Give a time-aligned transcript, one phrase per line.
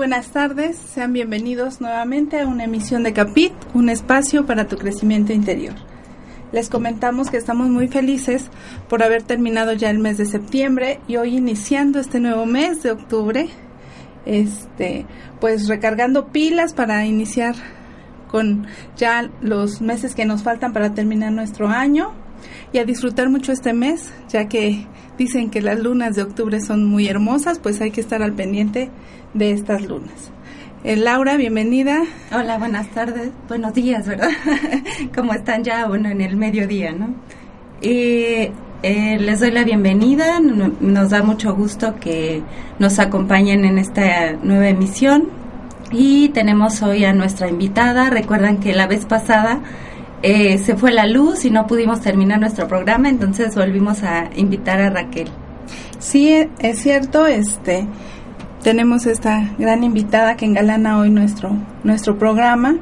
[0.00, 0.78] Buenas tardes.
[0.78, 5.74] Sean bienvenidos nuevamente a una emisión de Capit, un espacio para tu crecimiento interior.
[6.52, 8.48] Les comentamos que estamos muy felices
[8.88, 12.92] por haber terminado ya el mes de septiembre y hoy iniciando este nuevo mes de
[12.92, 13.50] octubre,
[14.24, 15.04] este,
[15.38, 17.54] pues recargando pilas para iniciar
[18.26, 18.66] con
[18.96, 22.14] ya los meses que nos faltan para terminar nuestro año
[22.72, 24.86] y a disfrutar mucho este mes, ya que
[25.18, 28.90] dicen que las lunas de octubre son muy hermosas, pues hay que estar al pendiente
[29.34, 30.32] de estas lunas.
[30.82, 32.02] Eh, Laura, bienvenida.
[32.32, 34.30] Hola, buenas tardes, buenos días, ¿verdad?
[35.14, 35.86] ¿Cómo están ya?
[35.86, 37.14] Bueno, en el mediodía, ¿no?
[37.82, 38.48] Y
[38.82, 42.42] eh, les doy la bienvenida, nos da mucho gusto que
[42.78, 45.28] nos acompañen en esta nueva emisión
[45.90, 48.08] y tenemos hoy a nuestra invitada.
[48.08, 49.60] Recuerdan que la vez pasada
[50.22, 54.80] eh, se fue la luz y no pudimos terminar nuestro programa, entonces volvimos a invitar
[54.80, 55.28] a Raquel.
[55.98, 57.86] Sí, e- es cierto, este
[58.62, 62.76] tenemos esta gran invitada que engalana hoy nuestro nuestro programa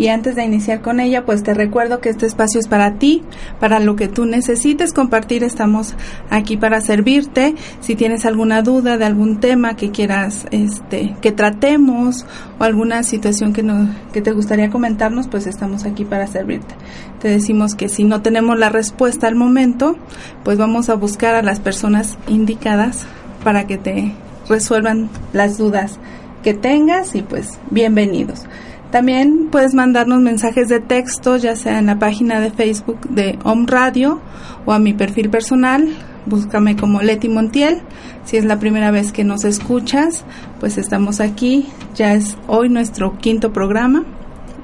[0.00, 3.22] y antes de iniciar con ella, pues te recuerdo que este espacio es para ti,
[3.60, 5.94] para lo que tú necesites compartir, estamos
[6.30, 7.54] aquí para servirte.
[7.80, 12.24] Si tienes alguna duda de algún tema que quieras este que tratemos
[12.58, 16.74] o alguna situación que no que te gustaría comentarnos, pues estamos aquí para servirte.
[17.20, 19.98] Te decimos que si no tenemos la respuesta al momento,
[20.44, 23.04] pues vamos a buscar a las personas indicadas
[23.44, 24.14] para que te
[24.48, 25.98] resuelvan las dudas
[26.42, 28.46] que tengas y pues bienvenidos.
[28.90, 33.66] También puedes mandarnos mensajes de texto, ya sea en la página de Facebook de Om
[33.66, 34.20] Radio
[34.66, 35.88] o a mi perfil personal.
[36.26, 37.82] Búscame como Leti Montiel.
[38.24, 40.24] Si es la primera vez que nos escuchas,
[40.58, 41.68] pues estamos aquí.
[41.94, 44.04] Ya es hoy nuestro quinto programa,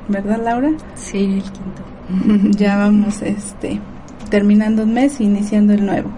[0.09, 0.73] ¿verdad, Laura?
[0.95, 2.56] Sí, el quinto.
[2.59, 3.81] ya vamos este
[4.31, 6.11] terminando un mes e iniciando el nuevo.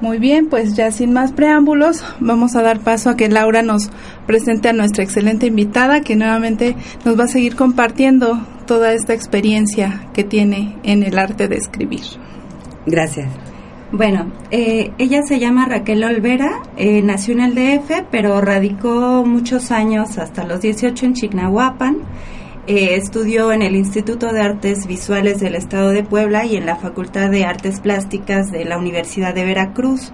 [0.00, 3.90] Muy bien, pues ya sin más preámbulos, vamos a dar paso a que Laura nos
[4.26, 6.76] presente a nuestra excelente invitada que nuevamente
[7.06, 12.02] nos va a seguir compartiendo toda esta experiencia que tiene en el arte de escribir.
[12.84, 13.28] Gracias.
[13.90, 19.70] Bueno, eh, ella se llama Raquel Olvera, eh, nació en el DF, pero radicó muchos
[19.70, 21.98] años, hasta los 18 en Chignahuapan.
[22.68, 26.74] Eh, estudió en el Instituto de Artes Visuales del Estado de Puebla y en la
[26.74, 30.10] Facultad de Artes Plásticas de la Universidad de Veracruz.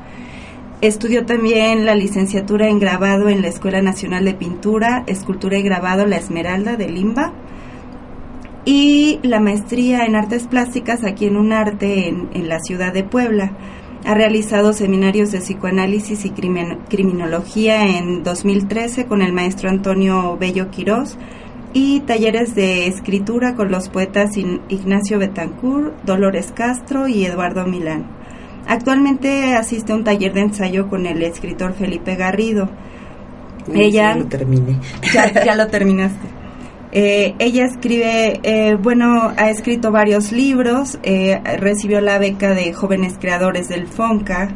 [0.82, 6.04] Estudió también la licenciatura en grabado en la Escuela Nacional de Pintura, Escultura y Grabado
[6.04, 7.32] La Esmeralda de Limba
[8.66, 13.52] y la maestría en artes plásticas aquí en UNARTE en, en la ciudad de Puebla.
[14.04, 21.16] Ha realizado seminarios de psicoanálisis y criminología en 2013 con el maestro Antonio Bello Quirós
[21.72, 28.06] y talleres de escritura con los poetas Ignacio Betancourt, Dolores Castro y Eduardo Milán.
[28.66, 32.69] Actualmente asiste a un taller de ensayo con el escritor Felipe Garrido.
[33.72, 34.78] Ella Sí, lo terminé.
[35.12, 36.42] ya, ya lo terminaste.
[36.94, 43.14] Eh, ella escribe, eh, bueno, ha escrito varios libros, eh, recibió la beca de jóvenes
[43.18, 44.50] creadores del FONCA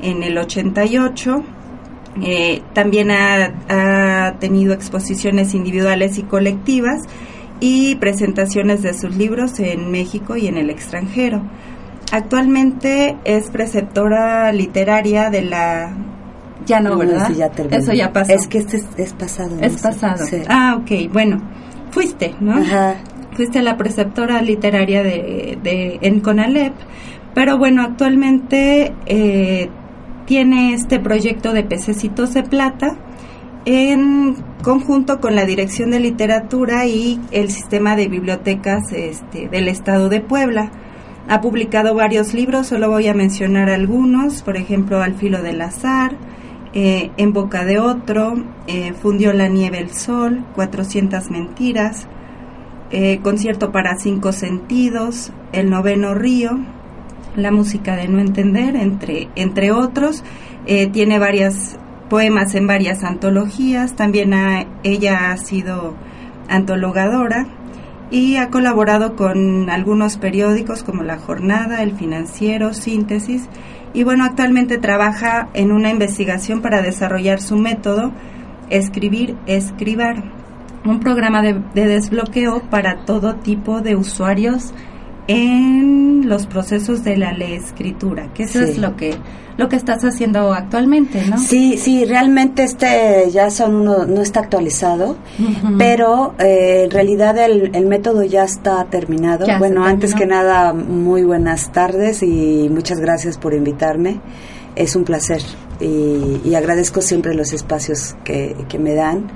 [0.00, 1.44] en el 88.
[2.20, 7.00] Eh, también ha, ha tenido exposiciones individuales y colectivas
[7.60, 11.42] y presentaciones de sus libros en México y en el extranjero.
[12.10, 15.96] Actualmente es preceptora literaria de la...
[16.66, 17.28] Ya no, ¿verdad?
[17.28, 17.50] sí, ya.
[17.70, 18.32] Eso ya pasó.
[18.32, 19.56] Es que este es, es pasado.
[19.60, 20.26] Es pasado.
[20.26, 20.42] Sí.
[20.48, 21.40] Ah, ok, bueno.
[21.90, 22.52] Fuiste, ¿no?
[22.52, 22.96] Ajá.
[23.34, 26.74] Fuiste la preceptora literaria de, de en Conalep,
[27.34, 29.70] pero bueno, actualmente eh,
[30.26, 32.96] tiene este proyecto de pececitos de plata
[33.64, 40.08] en conjunto con la Dirección de Literatura y el Sistema de Bibliotecas este, del Estado
[40.08, 40.70] de Puebla.
[41.28, 46.16] Ha publicado varios libros, solo voy a mencionar algunos, por ejemplo, Al filo del azar,
[46.74, 48.34] eh, En boca de otro,
[48.66, 52.08] eh, Fundió la nieve el sol, 400 mentiras,
[52.90, 56.58] eh, Concierto para cinco sentidos, El noveno río,
[57.36, 60.22] La música de no entender, entre, entre otros.
[60.66, 61.78] Eh, tiene varias
[62.12, 64.34] poemas en varias antologías, también
[64.84, 65.94] ella ha sido
[66.46, 67.46] antologadora
[68.10, 73.48] y ha colaborado con algunos periódicos como La Jornada, El Financiero, Síntesis
[73.94, 78.12] y bueno, actualmente trabaja en una investigación para desarrollar su método
[78.68, 80.22] Escribir, Escribar,
[80.84, 84.74] un programa de desbloqueo para todo tipo de usuarios
[85.28, 88.70] en los procesos de la ley escritura, que eso Sí.
[88.70, 89.14] es lo que
[89.58, 91.36] lo que estás haciendo actualmente, ¿no?
[91.36, 95.16] Sí, sí, realmente este ya son uno, no está actualizado,
[95.76, 99.46] pero eh, en realidad el, el método ya está terminado.
[99.46, 104.20] Ya bueno, antes que nada, muy buenas tardes y muchas gracias por invitarme.
[104.74, 105.42] Es un placer
[105.80, 109.26] y, y agradezco siempre los espacios que, que me dan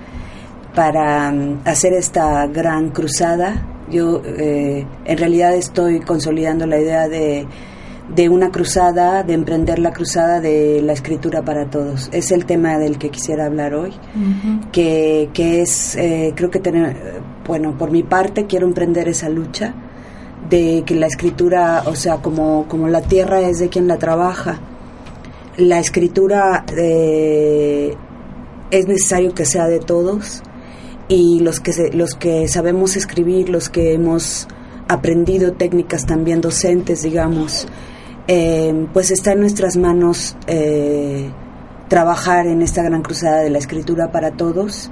[0.74, 3.66] para mm, hacer esta gran cruzada.
[3.90, 7.46] Yo eh, en realidad estoy consolidando la idea de,
[8.14, 12.08] de una cruzada, de emprender la cruzada de la escritura para todos.
[12.12, 13.92] Es el tema del que quisiera hablar hoy,
[14.72, 16.96] que, que es, eh, creo que tener,
[17.46, 19.74] bueno, por mi parte quiero emprender esa lucha
[20.48, 24.60] de que la escritura, o sea, como, como la tierra es de quien la trabaja,
[25.56, 27.94] la escritura eh,
[28.70, 30.42] es necesario que sea de todos
[31.08, 34.48] y los que se- los que sabemos escribir, los que hemos
[34.88, 37.66] aprendido técnicas también docentes, digamos,
[38.28, 41.30] eh, pues está en nuestras manos eh,
[41.88, 44.90] trabajar en esta gran cruzada de la escritura para todos,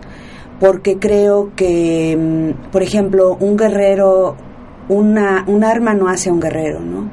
[0.61, 4.37] porque creo que, mm, por ejemplo, un guerrero,
[4.89, 7.11] una, un arma no hace a un guerrero, ¿no?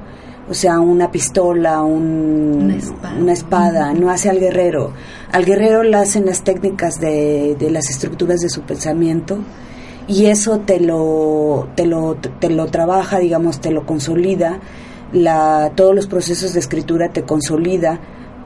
[0.51, 3.15] O sea, una pistola, un- Una espada.
[3.17, 4.91] una espada, no hace al guerrero.
[5.31, 9.37] Al guerrero le hacen las técnicas de, de las estructuras de su pensamiento
[10.09, 14.59] y eso te lo, te lo, te lo trabaja, digamos, te lo consolida.
[15.13, 18.01] La, todos los procesos de escritura te consolida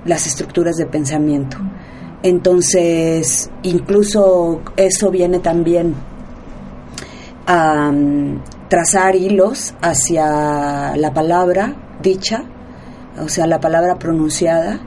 [0.06, 1.58] las estructuras de pensamiento.
[2.22, 5.96] Entonces, incluso eso viene también
[7.48, 12.46] a mm, trazar hilos hacia la palabra dicha,
[13.20, 14.80] o sea, la palabra pronunciada,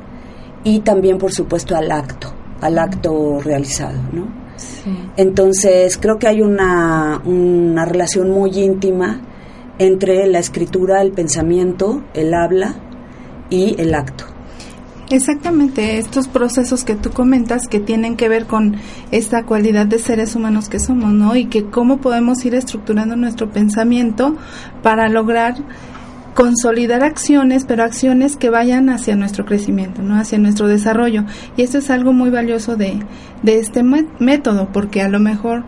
[0.65, 4.27] y también, por supuesto, al acto, al acto realizado, ¿no?
[4.57, 4.97] Sí.
[5.17, 9.21] Entonces, creo que hay una, una relación muy íntima
[9.79, 12.75] entre la escritura, el pensamiento, el habla
[13.51, 14.25] y el acto.
[15.11, 18.77] Exactamente, estos procesos que tú comentas que tienen que ver con
[19.11, 21.35] esta cualidad de seres humanos que somos, ¿no?
[21.35, 24.37] Y que cómo podemos ir estructurando nuestro pensamiento
[24.83, 25.55] para lograr
[26.39, 30.15] consolidar acciones, pero acciones que vayan hacia nuestro crecimiento, ¿no?
[30.15, 31.25] Hacia nuestro desarrollo.
[31.57, 33.01] Y esto es algo muy valioso de,
[33.43, 35.65] de este mé- método, porque a lo mejor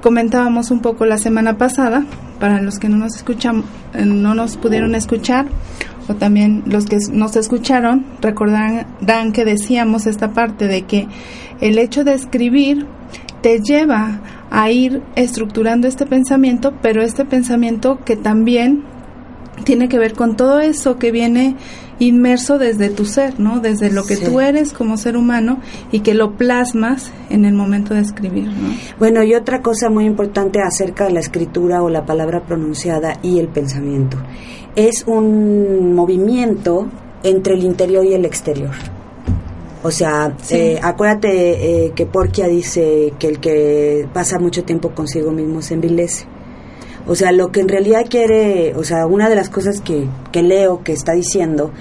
[0.00, 2.04] comentábamos un poco la semana pasada,
[2.38, 3.64] para los que no nos escuchan,
[3.94, 5.46] eh, no nos pudieron escuchar,
[6.06, 11.08] o también los que nos escucharon recordarán que decíamos esta parte de que
[11.60, 12.86] el hecho de escribir
[13.40, 14.20] te lleva
[14.52, 18.84] a ir estructurando este pensamiento, pero este pensamiento que también
[19.64, 21.56] tiene que ver con todo eso que viene
[21.98, 23.60] inmerso desde tu ser, ¿no?
[23.60, 24.24] Desde lo que Sí.
[24.24, 25.60] tú eres como ser humano
[25.92, 28.74] y que lo plasmas en el momento de escribir, ¿no?
[28.98, 33.38] Bueno, y otra cosa muy importante acerca de la escritura o la palabra pronunciada y
[33.38, 34.16] el pensamiento.
[34.74, 36.88] Es un movimiento
[37.22, 38.72] entre el interior y el exterior.
[39.84, 40.54] O sea, Sí.
[40.56, 45.74] eh, acuérdate eh, que Porquia dice que el que pasa mucho tiempo consigo mismo se
[45.74, 46.26] envilece.
[47.06, 50.42] O sea, lo que en realidad quiere, o sea, una de las cosas que, que
[50.42, 51.72] leo que está diciendo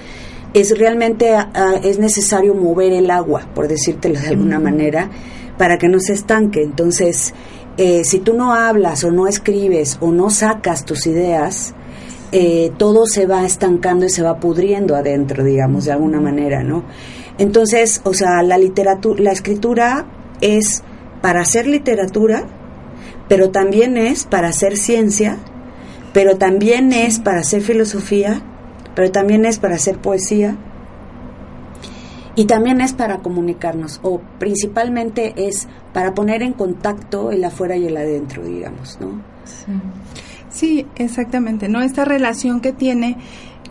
[0.53, 5.09] es realmente ah, es necesario mover el agua, por decírtelo de alguna manera,
[5.57, 6.61] para que no se estanque.
[6.61, 7.33] Entonces,
[7.77, 11.73] eh, si tú no hablas o no escribes o no sacas tus ideas,
[12.33, 16.83] eh, todo se va estancando y se va pudriendo adentro, digamos, de alguna manera, ¿no?
[17.37, 20.05] Entonces, o sea, la literatura, la escritura
[20.41, 20.83] es
[21.21, 22.45] para hacer literatura,
[23.31, 25.38] pero también es para hacer ciencia,
[26.11, 28.41] pero también es para hacer filosofía,
[28.93, 30.57] pero también es para hacer poesía
[32.35, 37.88] y también es para comunicarnos, o principalmente es para poner en contacto el afuera y
[37.88, 39.21] el adentro, digamos, ¿no?
[40.50, 41.81] Sí, exactamente, ¿no?
[41.81, 43.15] Esta relación que tiene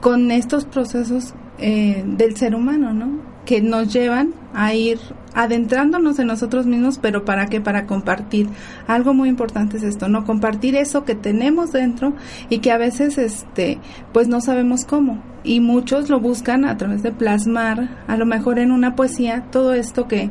[0.01, 3.30] con estos procesos eh, del ser humano, ¿no?
[3.45, 4.99] Que nos llevan a ir
[5.35, 7.61] adentrándonos en nosotros mismos, pero ¿para qué?
[7.61, 8.49] Para compartir.
[8.87, 10.25] Algo muy importante es esto, ¿no?
[10.25, 12.15] Compartir eso que tenemos dentro
[12.49, 13.79] y que a veces, este,
[14.13, 15.23] pues no sabemos cómo.
[15.43, 19.73] Y muchos lo buscan a través de plasmar, a lo mejor en una poesía, todo
[19.73, 20.31] esto que,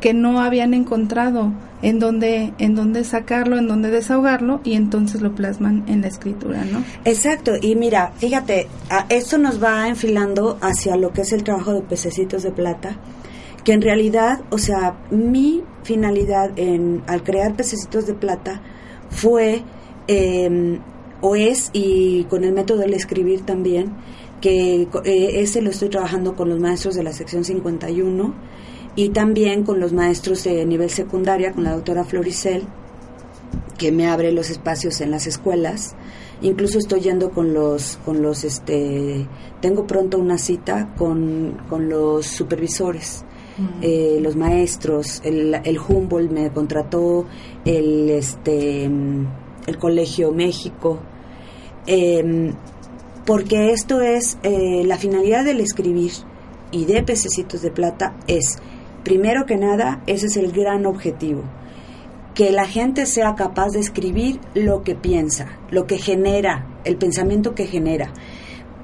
[0.00, 1.52] que no habían encontrado
[1.82, 6.64] en dónde en dónde sacarlo, en dónde desahogarlo y entonces lo plasman en la escritura,
[6.64, 6.84] ¿no?
[7.04, 8.68] Exacto, y mira, fíjate,
[9.08, 12.96] esto nos va enfilando hacia lo que es el trabajo de pececitos de plata,
[13.64, 18.60] que en realidad, o sea, mi finalidad en, al crear pececitos de plata
[19.10, 19.62] fue,
[20.06, 20.78] eh,
[21.20, 23.92] o es, y con el método del escribir también,
[24.40, 28.34] que eh, ese lo estoy trabajando con los maestros de la sección 51
[28.98, 32.64] y también con los maestros de nivel secundaria, con la doctora Floricel,
[33.78, 35.94] que me abre los espacios en las escuelas.
[36.42, 39.24] Incluso estoy yendo con los, con los, este,
[39.60, 43.24] tengo pronto una cita con, con los supervisores,
[43.82, 47.24] eh, los maestros, el, el Humboldt me contrató,
[47.64, 49.26] el, este, mm,
[49.68, 50.98] el Colegio México,
[51.86, 52.52] em,
[53.24, 56.10] porque esto es, eh, la finalidad del escribir
[56.72, 58.58] y de Pececitos de Plata es,
[59.04, 61.42] primero que nada, ese es el gran objetivo,
[62.34, 67.54] que la gente sea capaz de escribir lo que piensa, lo que genera, el pensamiento
[67.54, 68.12] que genera.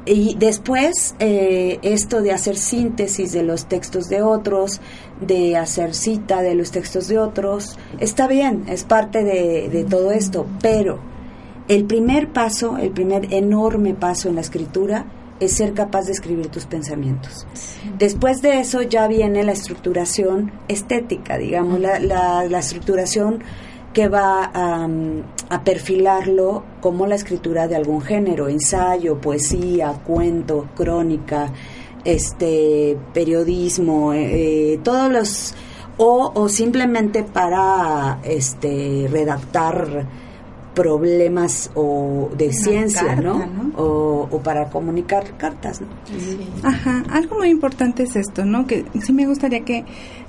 [0.07, 4.81] Y después, eh, esto de hacer síntesis de los textos de otros,
[5.21, 10.11] de hacer cita de los textos de otros, está bien, es parte de, de todo
[10.11, 10.99] esto, pero
[11.69, 15.07] el primer paso, el primer enorme paso en la escritura
[15.41, 17.47] es ser capaz de escribir tus pensamientos.
[17.99, 23.43] Después de eso ya viene la estructuración estética, digamos, la, la- la estructuración
[23.93, 24.89] que va a,
[25.51, 31.53] a perfilarlo como la escritura de algún género, ensayo, poesía, cuento, crónica,
[32.05, 35.55] este periodismo, eh, eh, todos los
[35.97, 40.07] o, o simplemente para este redactar
[40.75, 43.39] problemas o de Una ciencia, carta, ¿no?
[43.47, 43.73] ¿no?
[43.79, 45.87] O, o para comunicar cartas, ¿no?
[46.69, 48.67] Ajá, algo muy importante es esto, ¿no?
[48.67, 49.85] Que sí me gustaría que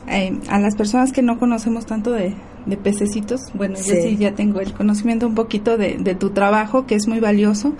[0.08, 2.36] eh, a las personas que no conocemos tanto de,
[2.66, 4.02] de pececitos, bueno, yo Sí.
[4.02, 7.74] sí ya tengo el conocimiento un poquito de, de tu trabajo, que es muy valioso.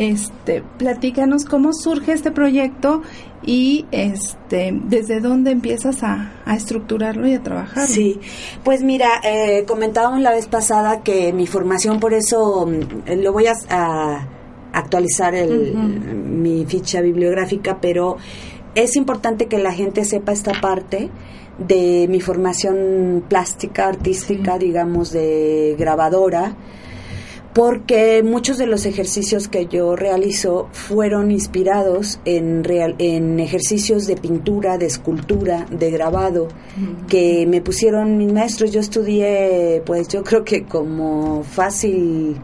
[0.00, 3.02] Este, platícanos cómo surge este proyecto
[3.42, 7.86] y este, desde dónde empiezas a, a estructurarlo y a trabajarlo.
[7.86, 8.18] Sí,
[8.64, 13.48] pues mira, eh, comentábamos la vez pasada que mi formación, por eso mm, lo voy
[13.48, 14.26] a, a
[14.72, 18.16] actualizar el, mi ficha bibliográfica, pero
[18.74, 21.10] es importante que la gente sepa esta parte
[21.58, 26.54] de mi formación plástica, artística, digamos, de grabadora,
[27.54, 34.16] porque muchos de los ejercicios que yo realizo fueron inspirados en, real- en ejercicios de
[34.16, 36.46] pintura, de escultura, de grabado,
[37.08, 38.70] que me pusieron mis maestros.
[38.70, 42.36] Yo estudié, pues yo creo que como fácil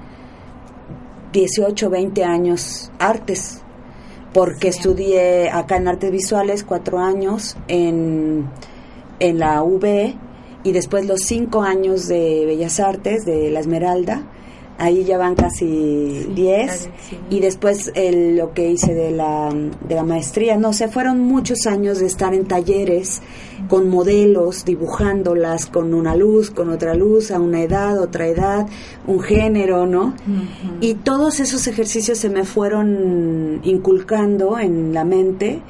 [1.33, 3.61] 18, 20 años artes,
[4.33, 8.47] porque estudié acá en artes visuales cuatro años en,
[9.21, 10.15] en la UB
[10.65, 14.23] y después los cinco años de Bellas Artes de la Esmeralda
[14.79, 16.67] Ahí ya van casi Sí, 10.
[16.67, 17.19] casi, sí.
[17.31, 19.49] Y después el- lo que hice de la,
[19.89, 20.59] de la maestría.
[20.59, 23.23] No sé, fueron muchos años de estar en talleres
[23.69, 28.67] con modelos, dibujándolas con una luz, con otra luz, a una edad, otra edad,
[29.07, 30.15] un género, ¿no?
[30.83, 35.63] Y todos esos ejercicios se me fueron inculcando en la mente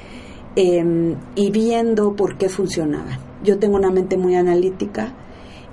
[0.56, 3.18] eh, y viendo por qué funcionaban.
[3.44, 5.12] Yo tengo una mente muy analítica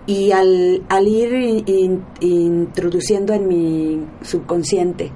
[0.06, 5.12] y al, al ir in- in- introduciendo en mi subconsciente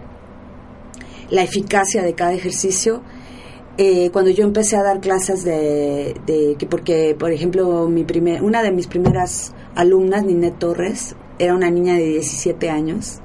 [1.30, 3.02] la eficacia de cada ejercicio,
[3.78, 8.42] eh, cuando yo empecé a dar clases de, de que porque por ejemplo mi primer
[8.44, 13.20] una de mis primeras alumnas Ninette Torres era una niña de 17 años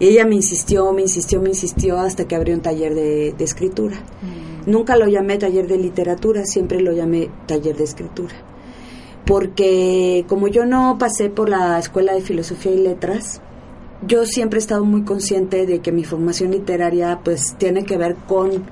[0.00, 3.44] y ella me insistió me insistió me insistió hasta que abrió un taller de, de
[3.44, 4.02] escritura.
[4.66, 8.34] Nunca lo llamé taller de literatura siempre lo llamé taller de escritura
[9.26, 13.40] porque como yo no pasé por la escuela de filosofía y letras
[14.06, 18.16] yo siempre he estado muy consciente de que mi formación literaria pues tiene que ver
[18.26, 18.64] con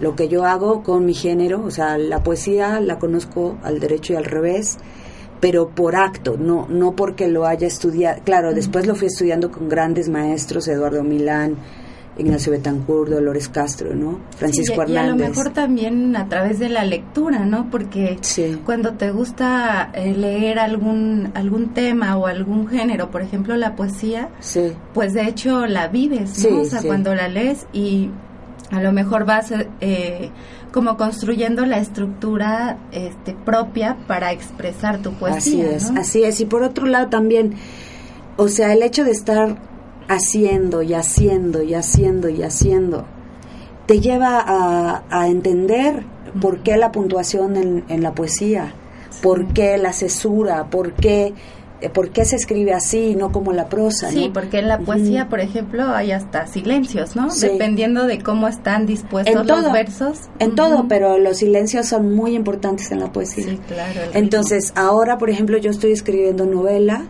[0.00, 4.12] lo que yo hago, con mi género, o sea, la poesía la conozco al derecho
[4.12, 4.76] y al revés,
[5.40, 8.20] pero por acto, no no porque lo haya estudiado.
[8.24, 11.56] Claro, después lo fui estudiando con grandes maestros, Eduardo Milán,
[12.16, 14.20] Ignacio Betancourt, Dolores Castro, ¿no?
[14.36, 15.28] Francisco Sí, y, y a lo Hernández.
[15.30, 17.70] mejor también a través de la lectura, ¿no?
[17.70, 18.60] Porque Sí.
[18.64, 24.28] cuando te gusta eh, leer algún algún tema o algún género, por ejemplo la poesía,
[24.40, 24.72] Sí.
[24.92, 26.60] pues de hecho la vives, ¿no?
[26.60, 28.10] O sea, cuando la lees y
[28.70, 30.30] a lo mejor vas eh,
[30.72, 36.00] como construyendo la estructura este, propia para expresar tu así poesía, es, ¿no?
[36.00, 36.40] así es.
[36.40, 37.54] Y por otro lado también,
[38.36, 39.56] o sea, el hecho de estar
[40.08, 43.04] haciendo y haciendo y haciendo y haciendo,
[43.86, 46.04] te lleva a, a entender
[46.40, 48.74] por qué la puntuación en, en la poesía,
[49.22, 51.32] por qué la cesura, por qué,
[51.80, 54.10] eh, por qué se escribe así y no como la prosa.
[54.10, 54.32] Sí, ¿no?
[54.32, 57.30] porque en la poesía, por ejemplo, hay hasta silencios, ¿no?
[57.30, 57.48] Sí.
[57.48, 59.62] Dependiendo de cómo están dispuestos En todo.
[59.62, 60.18] los versos.
[60.38, 63.44] En todo, pero los silencios son muy importantes en la poesía.
[63.44, 63.92] Sí, claro.
[63.92, 64.10] ritmo.
[64.14, 67.04] Entonces, ahora, por ejemplo, yo estoy escribiendo novela.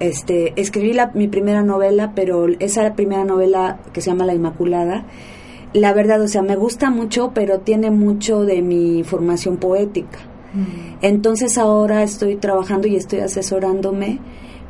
[0.00, 5.04] Este, escribí la, mi primera novela, pero esa primera novela que se llama La Inmaculada,
[5.72, 10.18] la verdad, o sea, me gusta mucho, pero tiene mucho de mi formación poética.
[10.54, 10.96] Mm.
[11.02, 14.18] Entonces ahora estoy trabajando y estoy asesorándome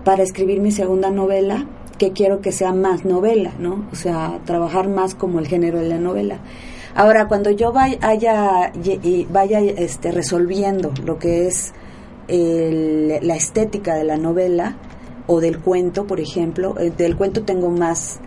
[0.04, 3.86] para escribir mi segunda novela, que quiero que sea más novela, ¿no?
[3.92, 6.38] O sea, trabajar más como el género de la novela.
[6.94, 8.72] Ahora, cuando yo vaya,
[9.30, 11.72] vaya este, resolviendo lo que es
[12.28, 14.76] el- la estética de la novela
[15.26, 18.20] o del cuento, por ejemplo, eh, del cuento tengo más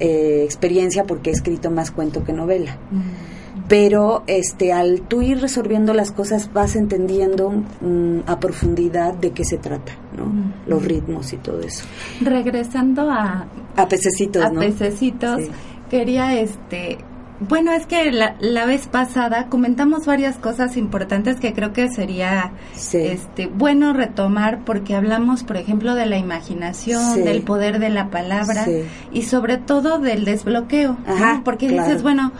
[0.00, 3.64] eh, experiencia porque he escrito más cuento que novela Mm.
[3.68, 9.44] pero este al tú ir resolviendo las cosas vas entendiendo mm, a profundidad de qué
[9.44, 10.24] se trata, ¿no?
[10.24, 10.32] Ujú.
[10.66, 11.84] Los ritmos y todo eso.
[12.20, 14.58] Regresando a, A pececitos, a ¿no?
[14.60, 15.50] pececitos, Sí.
[15.88, 16.98] quería este
[17.40, 22.52] bueno es que la, la vez pasada comentamos varias cosas importantes que creo que sería
[22.74, 22.98] Sí.
[22.98, 27.20] este bueno retomar porque hablamos por ejemplo de la imaginación Sí.
[27.22, 28.82] del poder de la palabra Sí.
[29.12, 31.12] y sobre todo del desbloqueo ¿no?
[31.14, 31.88] Ajá, porque claro.
[31.88, 32.32] dices bueno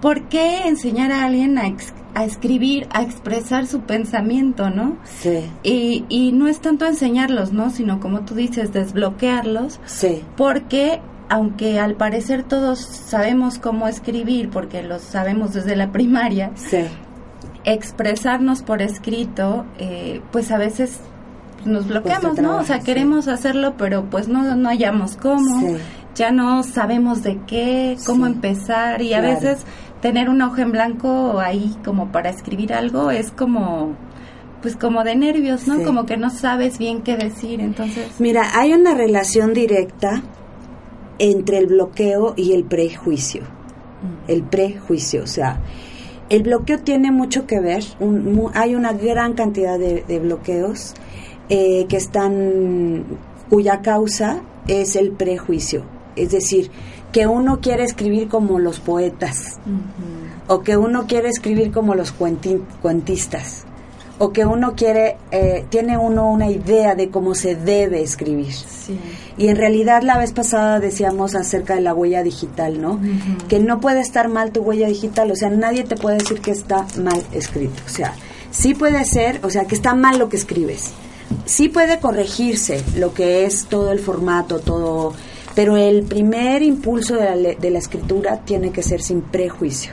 [0.00, 5.40] ¿por qué enseñar a alguien a, ex- a escribir a expresar su pensamiento no Sí,
[5.64, 7.70] y, y no es tanto enseñarlos, ¿no?
[7.70, 14.82] Sino como tú dices, desbloquearlos, sí, porque aunque al parecer todos sabemos cómo escribir, porque
[14.82, 16.84] lo sabemos desde la primaria, sí,
[17.64, 21.00] expresarnos por escrito, eh, pues a veces
[21.64, 22.56] nos bloqueamos, Cuesta ¿no?
[22.58, 22.84] O sea, sí.
[22.84, 25.76] queremos hacerlo, pero pues no, no hallamos cómo, Sí.
[26.14, 29.64] ya no sabemos de qué, cómo empezar y a veces
[30.00, 33.96] tener una hoja en blanco ahí como para escribir algo es como
[34.62, 35.76] pues como de nervios, ¿no?
[35.76, 35.84] Sí.
[35.84, 40.22] Como que no sabes bien qué decir, entonces Mira, hay una relación directa
[41.18, 43.42] entre el bloqueo y el prejuicio.
[44.28, 45.60] El prejuicio, o sea,
[46.28, 47.82] el bloqueo tiene mucho que ver.
[48.00, 50.94] un- mu- hay una gran cantidad de, de bloqueos
[51.48, 53.04] eh, que están,
[53.50, 55.82] cuya causa es el prejuicio.
[56.14, 56.70] Es decir,
[57.12, 59.58] que uno quiere escribir como los poetas,
[60.46, 63.64] o que uno quiere escribir como los cuenti- cuentistas,
[64.18, 68.52] o que uno quiere, eh, tiene uno una idea de cómo se debe escribir.
[68.52, 68.98] sí.
[69.38, 73.00] Y en realidad la vez pasada decíamos acerca de la huella digital, ¿no?
[73.48, 76.50] Que no puede estar mal tu huella digital, o sea, nadie te puede decir que
[76.50, 77.80] está mal escrito.
[77.86, 78.14] O sea,
[78.50, 80.90] sí puede ser, o sea, que está mal lo que escribes.
[81.44, 85.14] Sí puede corregirse lo que es todo el formato, todo,
[85.54, 89.92] pero el primer impulso de la, de la escritura tiene que ser sin prejuicio.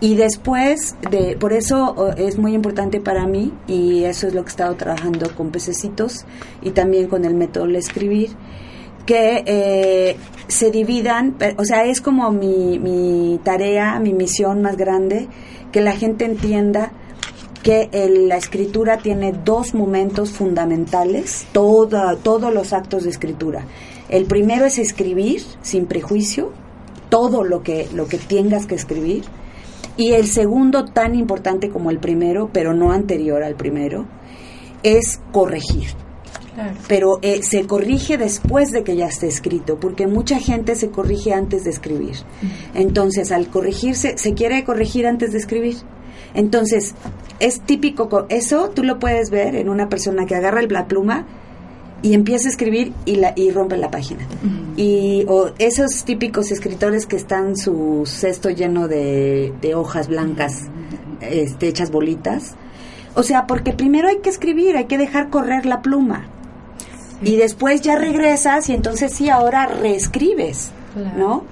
[0.00, 4.48] Y después, de, por eso es muy importante para mí, y eso es lo que
[4.48, 6.24] he estado trabajando con pececitos
[6.60, 8.30] y también con el método de escribir,
[9.06, 15.28] que eh, se dividan, o sea, es como mi, mi tarea, mi misión más grande,
[15.72, 16.92] que la gente entienda
[17.62, 23.64] que el- la escritura tiene dos momentos fundamentales, toda, todos los actos de escritura.
[24.08, 26.52] El primero es escribir sin prejuicio,
[27.08, 29.24] todo lo que, lo que tengas que escribir.
[29.96, 34.06] Y el segundo, tan importante como el primero, pero no anterior al primero,
[34.82, 35.88] es corregir
[36.54, 36.74] Claro.
[36.86, 41.32] pero eh, se corrige después de que ya esté escrito, porque mucha gente se corrige
[41.32, 42.14] antes de escribir.
[42.74, 45.76] Entonces, al corregirse, se quiere corregir antes de escribir.
[46.34, 46.94] Entonces,
[47.40, 51.26] es típico, co- eso tú lo puedes ver en una persona que agarra la pluma
[52.02, 54.26] y empieza a escribir y, la, y rompe la página.
[54.76, 60.64] Y o esos típicos escritores que están su cesto lleno de, de hojas blancas,
[61.20, 62.54] este, hechas bolitas.
[63.14, 66.26] O sea, porque primero hay que escribir, hay que dejar correr la pluma.
[67.22, 71.18] Y después ya regresas y entonces sí, ahora reescribes, Claro.
[71.18, 71.44] ¿no?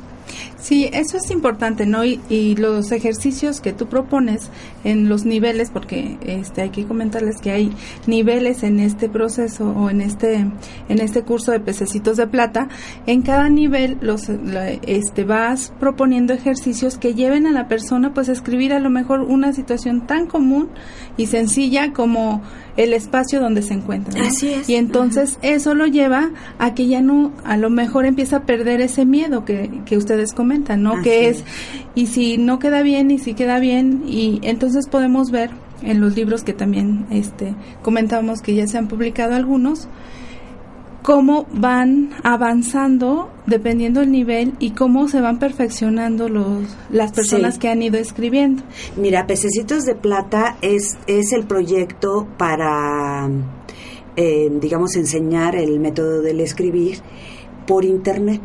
[0.60, 2.04] Sí, eso es importante, ¿no?
[2.04, 4.50] Y, y los ejercicios que tú propones
[4.84, 7.72] en los niveles, porque este hay que comentarles que hay
[8.06, 10.36] niveles en este proceso o en este
[10.88, 12.68] en este curso de pececitos de plata.
[13.06, 18.28] En cada nivel los la- este vas proponiendo ejercicios que lleven a la persona pues
[18.28, 20.68] a escribir a lo mejor una situación tan común
[21.16, 22.42] y sencilla como
[22.76, 24.18] el espacio donde se encuentra.
[24.20, 24.26] ¿no?
[24.28, 24.68] Así es.
[24.68, 28.80] Y entonces eso lo lleva a que ya no, a lo mejor empieza a perder
[28.80, 30.92] ese miedo que, que ustedes comentan, ¿no?
[30.92, 31.44] Así que es.
[31.94, 35.50] y si no queda bien, y si queda bien, y entonces podemos ver
[35.82, 39.88] en los libros que también este, comentábamos que ya se han publicado algunos,
[41.02, 47.60] cómo van avanzando dependiendo del nivel y cómo se van perfeccionando los, las personas Sí.
[47.60, 48.62] que han ido escribiendo.
[48.96, 53.28] Mira, Pececitos de Plata es, es el proyecto para,
[54.16, 56.98] eh, digamos, enseñar el método del escribir
[57.66, 58.40] por Internet.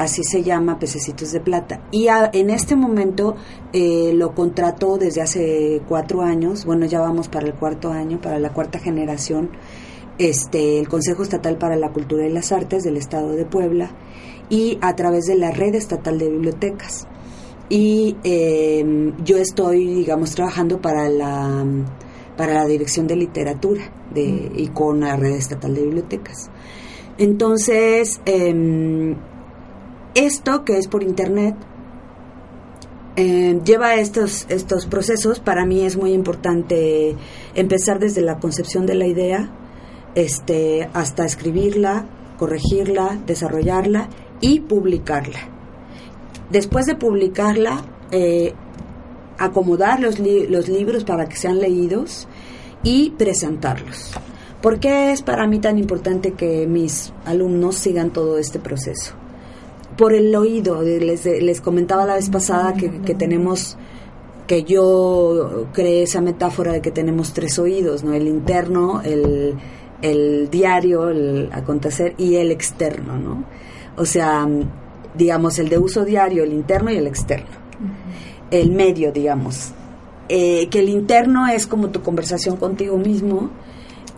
[0.00, 1.86] Así se llama Pececitos de Plata.
[1.90, 3.36] Y a- en este momento
[3.72, 6.64] eh, lo contrató desde hace cuatro años.
[6.64, 9.50] Bueno, ya vamos para el cuarto año, para la cuarta generación.
[10.18, 13.90] Este, el Consejo Estatal para la Cultura y las Artes del Estado de Puebla
[14.48, 17.06] y a través de la Red Estatal de Bibliotecas
[17.70, 21.64] y eh, yo estoy digamos trabajando para la
[22.36, 26.50] para la dirección de literatura de y con la red estatal de bibliotecas
[27.16, 29.14] entonces em,
[30.14, 31.54] esto que es por internet
[33.16, 37.16] eh, lleva estos estos procesos para mí es muy importante
[37.54, 39.50] empezar desde la concepción de la idea
[40.14, 42.06] este hasta escribirla
[42.38, 44.08] corregirla desarrollarla
[44.40, 45.50] y publicarla
[46.50, 48.52] después de publicarla, eh,
[49.38, 52.28] acomodar los, los libros para que sean leídos
[52.82, 54.12] y presentarlos.
[54.60, 59.14] ¿Por qué es para mí tan importante que mis alumnos sigan todo este proceso?
[60.00, 63.76] Por el oído, les, les comentaba la vez pasada que, que tenemos,
[64.46, 68.14] que yo creé esa metáfora de que tenemos tres oídos, ¿no?
[68.14, 69.56] El interno, el,
[70.00, 73.44] el diario, el acontecer y el externo, ¿no?
[73.98, 74.48] O sea,
[75.14, 77.50] digamos, el de uso diario, el interno y el externo.
[78.50, 79.72] El medio, digamos.
[80.30, 83.50] Eh, que el interno es como tu conversación contigo mismo,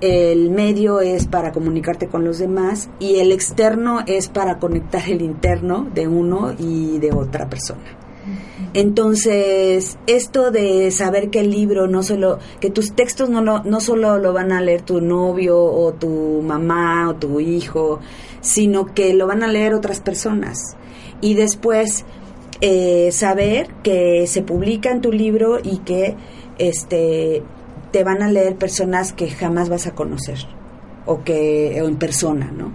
[0.02, 5.22] el medio es para comunicarte con los demás y el externo es para conectar el
[5.22, 7.98] interno de uno y de otra persona.
[8.74, 13.80] Entonces, esto de saber que el libro no solo, que tus textos no, lo- no
[13.80, 18.00] solo lo van a leer tu novio o tu mamá o tu hijo,
[18.40, 20.76] sino que lo van a leer otras personas.
[21.20, 22.04] Y después,
[22.60, 26.16] eh, saber que se publica en tu libro y que
[26.58, 27.42] este
[27.92, 30.38] te van a leer personas que jamás vas a conocer
[31.06, 32.72] o que o en persona, ¿no?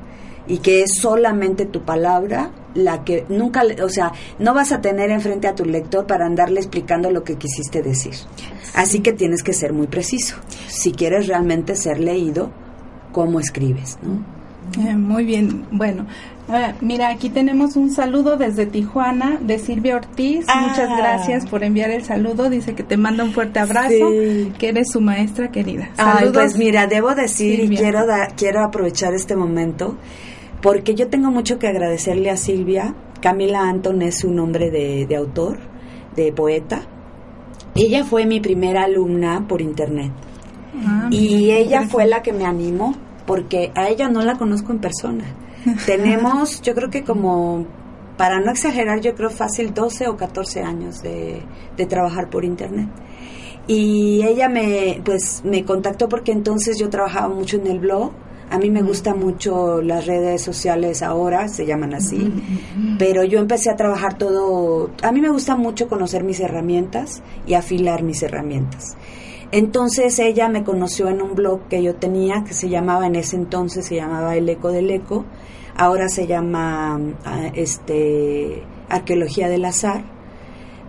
[0.48, 5.10] Y que es solamente tu palabra la que nunca, o sea, no vas a tener
[5.10, 8.14] enfrente a tu lector para andarle explicando lo que quisiste decir.
[8.74, 12.52] Así que tienes que ser muy preciso si quieres realmente ser leído
[13.12, 14.37] como escribes, ¿no?
[14.80, 16.06] Eh, muy bien, bueno.
[16.54, 20.46] eh, mira, aquí tenemos un saludo desde Tijuana de Silvia Ortiz.
[20.48, 20.68] Ah.
[20.68, 22.50] Muchas gracias por enviar el saludo.
[22.50, 24.52] Dice que te manda un fuerte abrazo, Sí.
[24.60, 25.90] que eres su maestra querida.
[25.98, 26.34] Ay, Saludos.
[26.34, 29.98] pues mira, debo decir y quiero, da- quiero aprovechar este momento
[30.62, 32.94] porque yo tengo mucho que agradecerle a Silvia.
[33.22, 35.58] Camila Anton es su nombre de, de autor,
[36.16, 36.82] de poeta.
[37.76, 40.12] Ella fue mi primera alumna por internet
[40.86, 42.96] Ah, y ella fue la que me animó
[43.28, 45.26] porque a ella no la conozco en persona.
[45.86, 47.68] Tenemos, yo creo que como,
[48.18, 51.44] para no exagerar, yo creo fácil 12 o 14 años de,
[51.76, 52.90] de trabajar por internet.
[53.68, 58.12] Y ella me, pues, me contactó porque entonces yo trabajaba mucho en el blog,
[58.50, 62.32] A mí me gustan mucho las redes sociales ahora, se llaman así,
[62.98, 67.56] pero yo empecé a trabajar todo, a mí me gusta mucho conocer mis herramientas y
[67.56, 68.96] afilar mis herramientas.
[69.52, 73.38] Entonces ella me conoció en un blog que yo tenía que se llamaba en ese
[73.38, 75.24] entonces se llamaba El Eco del Eco,
[75.76, 80.04] ahora se llama ah, este Arqueología del Azar,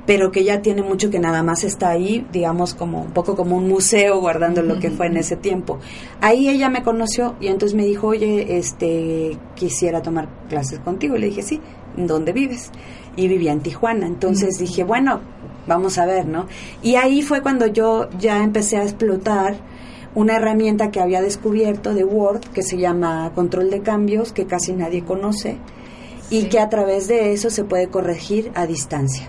[0.06, 3.56] pero que ya tiene mucho que nada más está ahí, digamos como un poco como
[3.56, 5.78] un museo guardando lo que fue en ese tiempo.
[6.20, 11.20] Ahí ella me conoció y entonces me dijo, "Oye, este quisiera tomar clases contigo." Y
[11.20, 11.60] le dije, "Sí,
[11.96, 12.72] ¿en dónde vives?"
[13.16, 14.06] Y vivía en Tijuana.
[14.06, 15.20] Entonces dije, "Bueno,
[15.68, 16.46] vamos a ver, ¿no?"
[16.82, 19.56] Y ahí fue cuando yo ya empecé a explotar
[20.14, 24.72] una herramienta que había descubierto de Word que se llama control de cambios, que casi
[24.72, 25.58] nadie conoce,
[26.30, 29.28] y que a través de eso se puede corregir a distancia.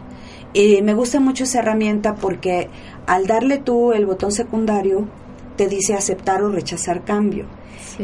[0.54, 2.70] Y me gusta mucho esa herramienta porque
[3.06, 5.08] al darle tú el botón secundario,
[5.58, 7.46] te dice aceptar o rechazar cambio.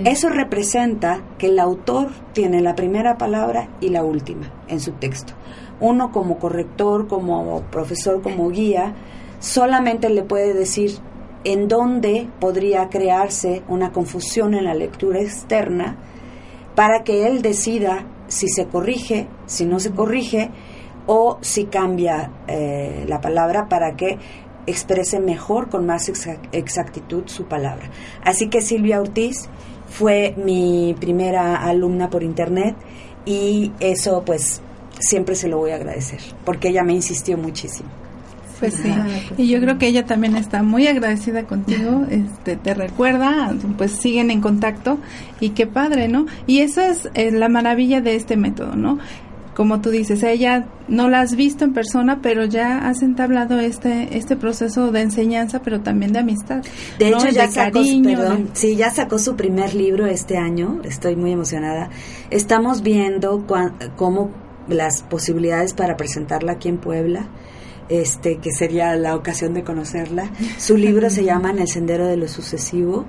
[0.04, 5.34] Eso representa que el autor tiene la primera palabra y la última en su texto.
[5.80, 8.94] Uno como corrector, como profesor, como guía,
[9.40, 10.98] solamente le puede decir
[11.44, 15.98] en dónde podría crearse una confusión en la lectura externa
[16.76, 20.50] para que él decida si se corrige, si no se corrige
[21.08, 24.18] o si cambia eh, la palabra para que
[24.66, 27.92] exprese mejor, con más exa- exactitud su palabra.
[28.24, 29.48] Así que Silvia Ortiz
[29.88, 32.76] fue mi primera alumna por internet
[33.26, 34.64] y eso pues
[35.00, 37.90] siempre se lo voy a agradecer porque ella me insistió muchísimo.
[38.60, 38.90] Pues sí,
[39.38, 44.32] y yo creo que ella también está muy agradecida contigo, este, te recuerda, pues siguen
[44.32, 44.98] en contacto
[45.42, 46.26] y qué padre, ¿no?
[46.48, 48.98] Y eso es eh, la maravilla de este método, ¿no?
[49.56, 54.18] Como tú dices, ella no la has visto en persona, pero ya has entablado este
[54.18, 56.62] este proceso de enseñanza, pero también de amistad.
[56.98, 57.18] De ¿no?
[57.18, 60.80] hecho, ya de sacó, cariño, perdón, de- sí, ya sacó su primer libro este año.
[60.86, 61.90] Estoy muy emocionada.
[62.32, 64.30] Estamos viendo cuan- cómo
[64.68, 67.28] las posibilidades para presentarla aquí en Puebla,
[67.90, 70.32] este, que sería la ocasión de conocerla.
[70.58, 73.06] Su libro se llama En el sendero de lo sucesivo.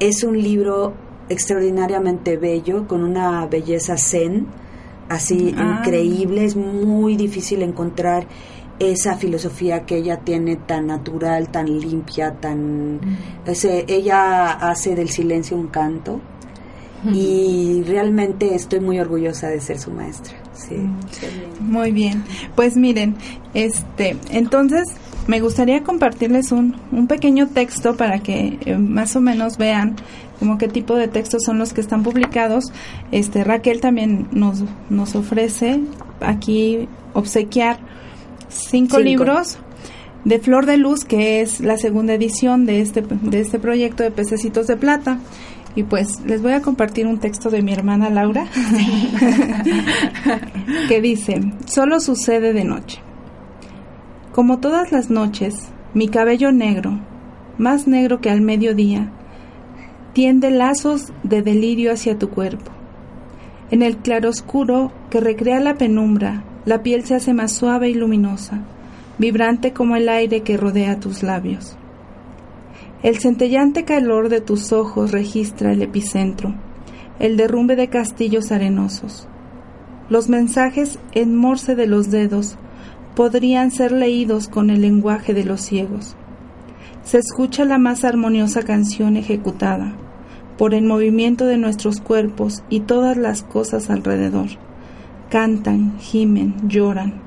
[0.00, 0.92] Es un libro
[1.28, 4.46] extraordinariamente bello, con una belleza zen,
[5.08, 5.78] así Ah.
[5.78, 6.44] increíble.
[6.44, 8.26] Es muy difícil encontrar
[8.78, 12.98] esa filosofía que ella tiene tan natural, tan limpia, tan...
[13.46, 16.20] ese- ella hace del silencio un canto
[17.12, 20.34] y realmente estoy muy orgullosa de ser su maestra.
[20.54, 20.76] Sí.
[21.60, 22.24] Muy bien.
[22.54, 23.16] Pues miren,
[23.54, 24.84] este, entonces
[25.26, 29.96] me gustaría compartirles un, un pequeño texto para que eh, más o menos vean
[30.38, 32.64] como qué tipo de textos son los que están publicados.
[33.12, 35.80] Este Raquel también nos, nos ofrece
[36.20, 37.78] aquí obsequiar
[38.48, 39.00] cinco, Cinco.
[39.00, 39.58] libros
[40.24, 44.10] de Flor de Luz, que es la segunda edición de este, de este proyecto de
[44.10, 45.18] Pececitos de Plata.
[45.76, 48.46] Y pues les voy a compartir un texto de mi hermana Laura
[50.88, 53.00] que dice, solo sucede de noche.
[54.32, 57.00] Como todas las noches, mi cabello negro,
[57.58, 59.10] más negro que al mediodía,
[60.12, 62.70] tiende lazos de delirio hacia tu cuerpo.
[63.70, 68.60] En el claroscuro que recrea la penumbra, la piel se hace más suave y luminosa,
[69.18, 71.76] vibrante como el aire que rodea tus labios.
[73.04, 76.54] El centellante calor de tus ojos registra el epicentro,
[77.18, 79.28] el derrumbe de castillos arenosos.
[80.08, 82.56] Los mensajes en morse de los dedos
[83.14, 86.16] podrían ser leídos con el lenguaje de los ciegos.
[87.02, 89.94] Se escucha la más armoniosa canción ejecutada
[90.56, 94.48] por el movimiento de nuestros cuerpos y todas las cosas alrededor.
[95.28, 97.20] Cantan, gimen, lloran.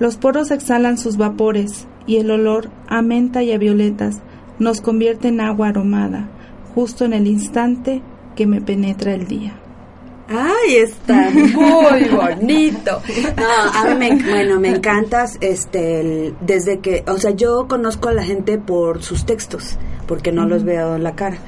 [0.00, 4.20] Los poros exhalan sus vapores y el olor a menta y a violetas
[4.58, 6.28] nos convierte en agua aromada,
[6.74, 8.02] justo en el instante
[8.36, 9.54] que me penetra el día.
[10.28, 13.00] Ay, está muy bonito.
[13.36, 18.08] No, a mí me, bueno, me encantas, este, el- desde que, o sea, yo conozco
[18.10, 21.38] a la gente por sus textos, porque no los veo en la cara.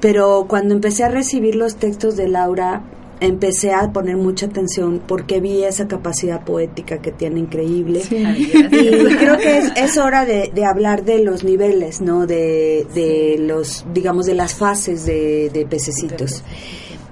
[0.00, 2.82] Pero cuando empecé a recibir los textos de Laura,
[3.24, 8.02] empecé a poner mucha atención porque vi esa capacidad poética que tiene increíble.
[8.10, 12.26] Y creo que es, es hora de, de hablar de los niveles, ¿no?
[12.26, 16.42] De, de los, digamos, de las fases de, de pececitos.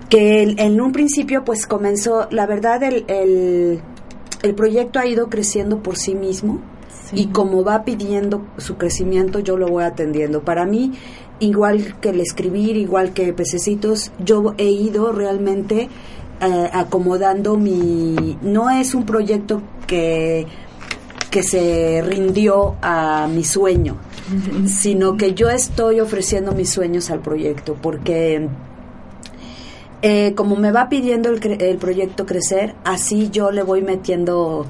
[0.08, 3.80] Que el- en un principio, pues comenzó, la verdad, el, el,
[4.42, 6.60] el proyecto ha ido creciendo por sí mismo.
[7.14, 10.40] Y como va pidiendo su crecimiento, yo lo voy atendiendo.
[10.44, 10.92] Para mí,
[11.42, 15.88] igual que el escribir, igual que pececitos, yo he ido realmente
[16.40, 18.38] eh, acomodando mi...
[18.42, 20.46] No es un proyecto que,
[21.30, 23.96] que se rindió a mi sueño,
[24.66, 28.48] sino que yo estoy ofreciendo mis sueños al proyecto, porque
[30.02, 34.66] eh, como me va pidiendo el, cre- el proyecto crecer, así yo le voy metiendo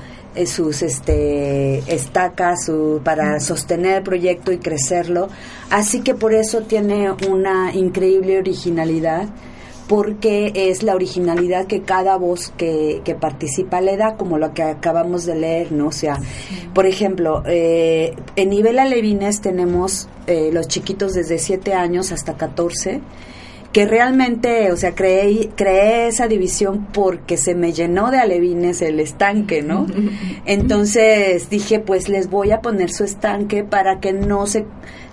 [0.47, 5.29] sus este estacas su- para sostener el proyecto y crecerlo.
[5.71, 9.29] Así que por eso tiene una increíble originalidad
[9.89, 14.63] porque es la originalidad que cada voz que, que participa le da, como lo que
[14.63, 15.89] acabamos de leer, ¿no?
[15.89, 16.19] O sea,
[16.73, 23.01] por ejemplo, eh, en nivel alevines tenemos eh, los chiquitos desde 7 años hasta 14,
[23.73, 29.01] que realmente, o sea, creé, creé esa división porque se me llenó de alevines el
[29.01, 29.87] estanque, ¿no?
[30.45, 34.67] Entonces dije, pues les voy a poner su estanque para que no se,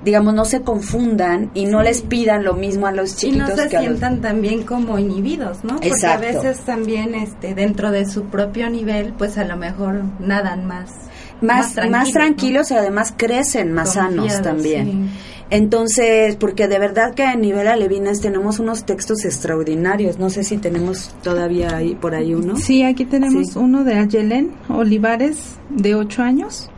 [0.04, 3.64] digamos, no se confundan y no les pidan lo mismo a los y no chiquitos
[3.64, 5.76] se que a los sientan también como inhibidos, ¿no?
[5.76, 6.28] Porque Exacto.
[6.28, 11.09] a veces también este dentro de su propio nivel, pues a lo mejor nadan más
[11.42, 12.76] más, más tranquilos, ¿no?
[12.78, 14.86] y además crecen más sanos también.
[14.86, 15.10] sí.
[15.52, 20.20] Entonces, porque de verdad que a nivel alevines tenemos unos textos extraordinarios.
[20.20, 22.56] No sé si tenemos todavía ahí por ahí uno.
[22.56, 23.58] Sí, aquí tenemos Sí.
[23.60, 26.70] uno de Ayelen Olivares, de 8 años.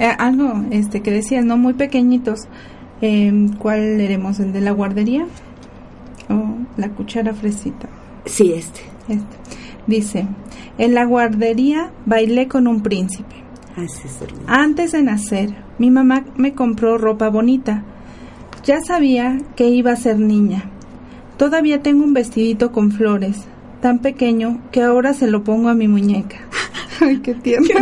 [0.00, 1.56] Eh, algo este que decías, ¿no?
[1.56, 2.40] Muy pequeñitos.
[3.02, 4.40] Eh, ¿Cuál leeremos?
[4.40, 5.24] ¿El de la guardería?
[6.28, 7.88] ¿O la cuchara fresita?
[8.24, 8.80] Sí, este.
[9.08, 9.36] Este.
[9.86, 10.26] Dice,
[10.76, 13.36] en la guardería bailé con un príncipe.
[14.46, 17.84] Antes de nacer, mi mamá me compró ropa bonita.
[18.64, 20.64] Ya sabía que iba a ser niña.
[21.36, 23.44] Todavía tengo un vestidito con flores,
[23.80, 26.38] tan pequeño que ahora se lo pongo a mi muñeca.
[27.00, 27.68] Ay, qué tierno.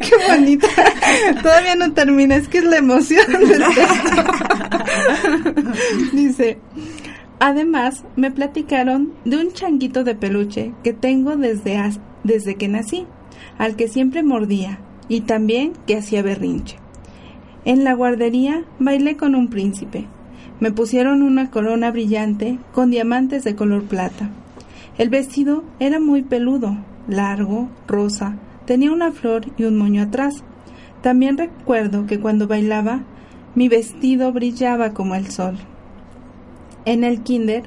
[0.00, 0.68] qué bonita.
[1.42, 3.62] Todavía no termina, es que es la emoción del.
[6.12, 6.58] Dice,
[7.40, 11.80] además me platicaron de un changuito de peluche que tengo desde,
[12.24, 13.06] desde que nací,
[13.58, 16.76] al que siempre mordía y también que hacía berrinche.
[17.64, 20.06] En la guardería bailé con un príncipe.
[20.60, 24.30] Me pusieron una corona brillante con diamantes de color plata.
[24.96, 28.36] El vestido era muy peludo, largo, rosa,
[28.66, 30.42] tenía una flor y un moño atrás.
[31.02, 33.02] También recuerdo que cuando bailaba,
[33.54, 35.56] mi vestido brillaba como el sol.
[36.84, 37.64] En el kinder,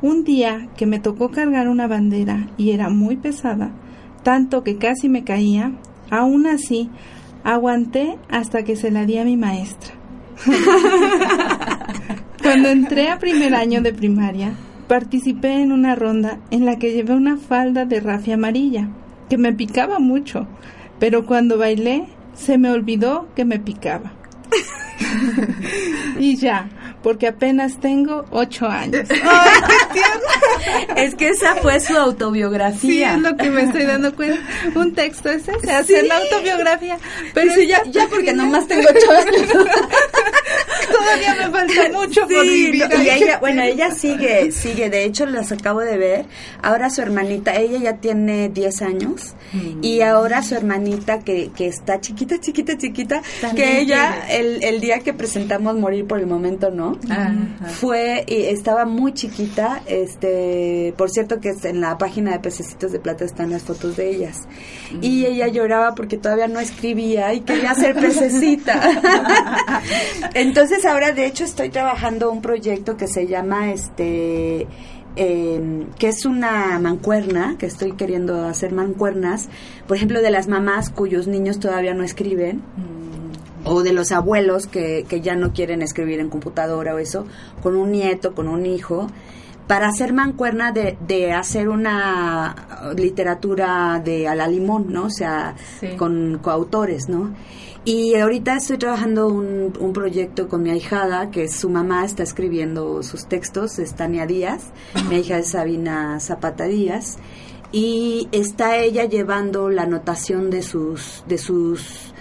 [0.00, 3.72] un día que me tocó cargar una bandera y era muy pesada,
[4.22, 5.72] tanto que casi me caía,
[6.10, 6.90] aún así
[7.44, 9.94] aguanté hasta que se la di a mi maestra.
[12.42, 14.54] Cuando entré a primer año de primaria,
[14.88, 18.88] participé en una ronda en la que llevé una falda de rafia amarilla,
[19.28, 20.46] que me picaba mucho,
[20.98, 24.12] pero cuando bailé se me olvidó que me picaba.
[26.18, 26.68] y ya,
[27.02, 29.08] porque apenas tengo ocho años.
[29.10, 30.96] ¡Ay, qué tierno!
[30.96, 33.14] Es que esa fue su Sí, autobiografía.
[33.14, 34.38] es lo que me estoy dando cuenta.
[34.74, 36.98] Un texto es ese, hacer la autobiografía.
[37.34, 39.52] Pero Dice, ya, ya porque nomás tengo ocho años.
[40.90, 42.88] Todavía me falta mucho por Sí, vivir.
[42.88, 46.24] no, y ella, bueno, ella sigue, sigue, de hecho las acabo de ver.
[46.62, 49.34] Ahora su hermanita, ella ya tiene 10 años
[49.80, 54.80] y ahora su hermanita que, que está chiquita, chiquita, chiquita, También que ella el, el
[54.80, 56.91] día que presentamos Morir por el Momento, ¿no?
[57.08, 57.34] Ajá.
[57.68, 62.98] Fue y estaba muy chiquita, este, por cierto que en la página de Pececitos de
[62.98, 64.42] Plata están las fotos de ellas.
[65.00, 68.80] Y ella lloraba porque todavía no escribía y quería ser pececita.
[70.34, 74.66] Entonces ahora de hecho estoy trabajando un proyecto que se llama este
[75.16, 79.48] eh, que es una mancuerna, que estoy queriendo hacer mancuernas,
[79.86, 82.62] por ejemplo, de las mamás cuyos niños todavía no escriben,
[83.64, 87.26] o de los abuelos que, que ya no quieren escribir en computadora o eso,
[87.62, 89.06] con un nieto, con un hijo,
[89.66, 92.54] para hacer mancuerna de, de hacer una
[92.96, 95.04] literatura de a la limón, ¿no?
[95.04, 95.88] O sea, Sí.
[95.96, 97.32] con coautores, ¿no?
[97.84, 103.02] Y ahorita estoy trabajando un, un proyecto con mi ahijada, que su mamá está escribiendo
[103.02, 104.70] sus textos, es Tania Díaz,
[105.08, 107.18] mi hija es Sabina Zapata Díaz,
[107.72, 112.11] y está ella llevando la anotación de sus, de sus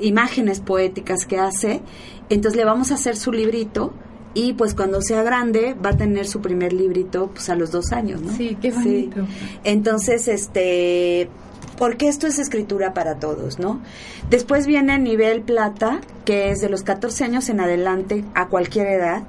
[0.00, 1.82] imágenes poéticas que hace,
[2.28, 3.92] entonces le vamos a hacer su librito
[4.34, 7.92] y pues cuando sea grande va a tener su primer librito pues a los dos
[7.92, 8.32] años, ¿no?
[8.36, 9.26] Sí, qué bonito.
[9.64, 11.30] Entonces, este,
[11.78, 13.80] porque esto es escritura para todos, ¿no?
[14.28, 19.22] Después viene nivel plata, que es de los 14 años en adelante a cualquier edad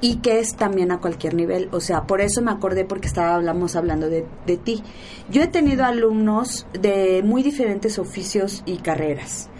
[0.00, 1.68] y que es también a cualquier nivel.
[1.72, 4.82] O sea, por eso me acordé porque estaba, hablamos hablando de, de ti.
[5.30, 9.50] Yo he tenido alumnos de muy diferentes oficios y carreras.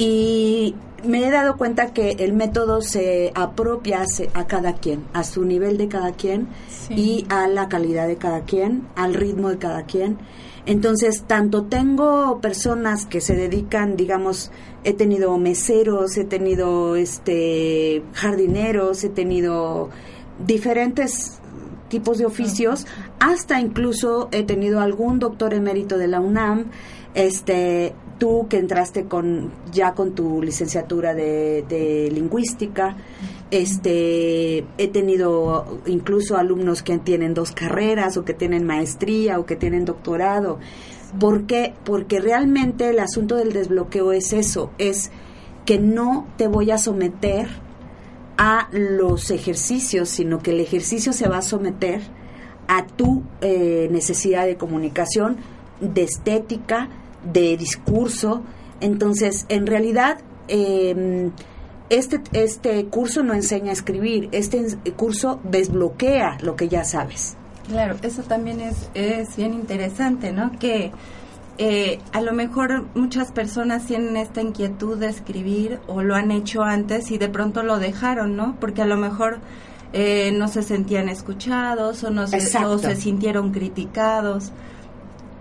[0.00, 4.02] Y me he dado cuenta que el método se apropia
[4.32, 6.94] a cada quien, a su nivel de cada quien Sí.
[6.94, 10.16] y a la calidad de cada quien, al ritmo de cada quien.
[10.64, 14.50] Entonces, tanto tengo personas que se dedican, digamos,
[14.84, 19.90] he tenido meseros, he tenido este jardineros, he tenido
[20.46, 21.40] diferentes
[21.88, 22.86] tipos de oficios,
[23.18, 26.70] hasta incluso he tenido algún doctor emérito de la UNAM,
[27.14, 32.96] este, tú que entraste con ya con tu licenciatura de, de lingüística,
[33.50, 39.56] este, he tenido incluso alumnos que tienen dos carreras o que tienen maestría o que
[39.56, 40.60] tienen doctorado.
[41.18, 41.74] ¿Por qué?
[41.84, 45.10] Porque realmente el asunto del desbloqueo es eso, es
[45.64, 47.48] que no te voy a someter
[48.38, 52.00] a los ejercicios, sino que el ejercicio se va a someter
[52.68, 55.38] a tu eh, necesidad de comunicación,
[55.80, 56.88] de estética,
[57.24, 58.42] de discurso.
[58.80, 60.18] Entonces, en realidad,
[60.48, 61.30] eh,
[61.90, 64.64] este, este curso no enseña a escribir, este
[64.96, 67.36] curso desbloquea lo que ya sabes.
[67.68, 70.52] Claro, eso también es, es bien interesante, ¿no?
[70.58, 70.92] Que
[71.58, 76.62] eh, a lo mejor muchas personas tienen esta inquietud de escribir o lo han hecho
[76.62, 78.56] antes y de pronto lo dejaron, ¿no?
[78.58, 79.40] Porque a lo mejor
[79.92, 84.52] eh, no se sentían escuchados o no se, o se sintieron criticados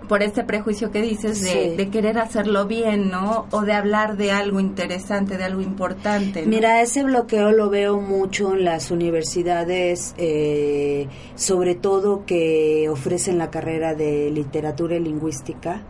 [0.10, 1.76] por este prejuicio que dices de, Sí.
[1.78, 3.46] de querer hacerlo bien, ¿no?
[3.52, 6.42] O de hablar de algo interesante, de algo importante.
[6.42, 6.50] ¿no?
[6.50, 13.52] Mira, ese bloqueo lo veo mucho en las universidades, eh, sobre todo que ofrecen la
[13.52, 15.84] carrera de literatura y lingüística,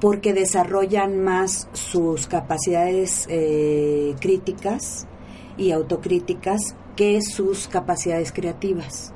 [0.00, 5.08] porque desarrollan más sus capacidades eh, críticas
[5.56, 9.12] y autocríticas que sus capacidades creativas.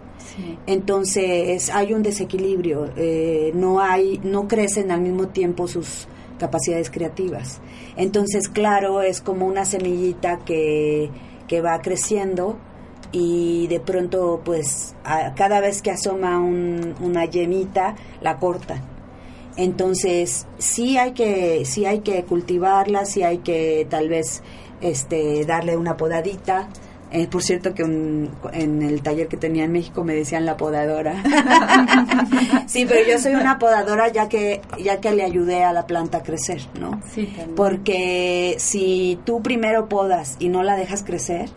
[0.67, 6.07] Entonces hay un desequilibrio, eh, no hay, no crecen al mismo tiempo sus
[6.39, 7.61] capacidades creativas.
[7.97, 11.11] Entonces, claro, es como una semillita que,
[11.47, 12.57] que va creciendo
[13.13, 18.83] y de pronto, pues, a- cada vez que asoma un- una yemita, la cortan.
[19.57, 24.43] Entonces, sí hay que, sí hay que cultivarla, sí hay que tal vez
[24.81, 26.69] este, darle una podadita.
[27.15, 30.57] Eh, por cierto que un- en el taller que tenía en México me decían la
[30.57, 31.23] podadora.
[32.67, 36.19] sí, pero yo soy una podadora ya que ya que le ayudé a la planta
[36.19, 37.01] a crecer, ¿no?
[37.13, 37.55] Sí, también.
[37.55, 41.51] Porque si tú primero podas y no la dejas crecer,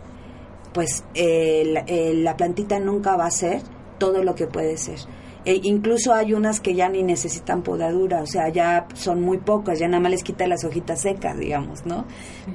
[0.74, 3.62] pues el- la plantita nunca va a ser
[3.98, 4.98] todo lo que puede ser.
[5.46, 9.78] E incluso hay unas que ya ni necesitan podadura, o sea, ya son muy pocas,
[9.78, 12.04] ya nada más les quita las hojitas secas, digamos, ¿no?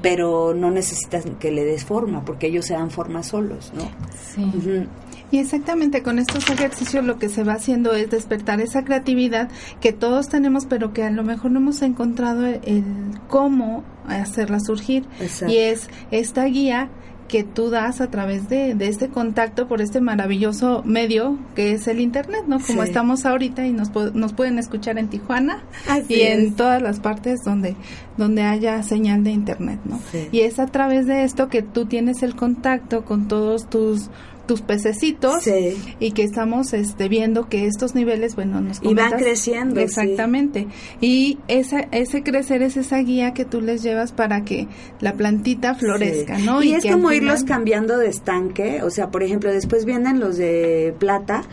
[0.02, 3.90] Pero no necesitan que le des forma, porque ellos se dan forma solos, ¿no?
[4.34, 4.86] Sí.
[5.32, 9.94] Y exactamente con estos ejercicios lo que se va haciendo es despertar esa creatividad que
[9.94, 12.84] todos tenemos, pero que a lo mejor no hemos encontrado el, el
[13.30, 15.06] cómo hacerla surgir.
[15.22, 15.54] Exacto.
[15.54, 16.90] Y es esta guía
[17.32, 21.88] que tú das a través de, de este contacto por este maravilloso medio que es
[21.88, 22.60] el Internet, ¿no?
[22.60, 22.88] Como Sí.
[22.90, 27.40] estamos ahorita y nos, nos pueden escuchar en Tijuana Así y en todas las partes
[27.46, 27.76] donde,
[28.18, 30.00] donde haya señal de Internet, ¿no?
[30.12, 30.28] Sí.
[30.34, 34.10] Y es a través de esto que tú tienes el contacto con todos tus
[34.52, 35.78] tus pececitos Sí.
[36.02, 39.84] y que estamos este viendo que estos niveles bueno nos Y van creciendo, sí.
[39.84, 40.68] exactamente
[41.00, 44.68] y esa, ese crecer es esa guía que tú les llevas para que
[45.00, 46.44] la plantita florezca Sí.
[46.46, 49.86] no Y, es que como final- irlos cambiando de estanque, o sea, por ejemplo, después
[49.86, 51.44] vienen los de plata,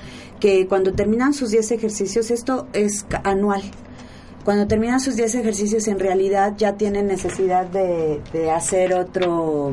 [0.40, 3.62] que cuando terminan sus 10 ejercicios, esto es anual.
[4.44, 9.72] Cuando terminan sus 10 ejercicios, en realidad ya tienen necesidad de, de hacer otro,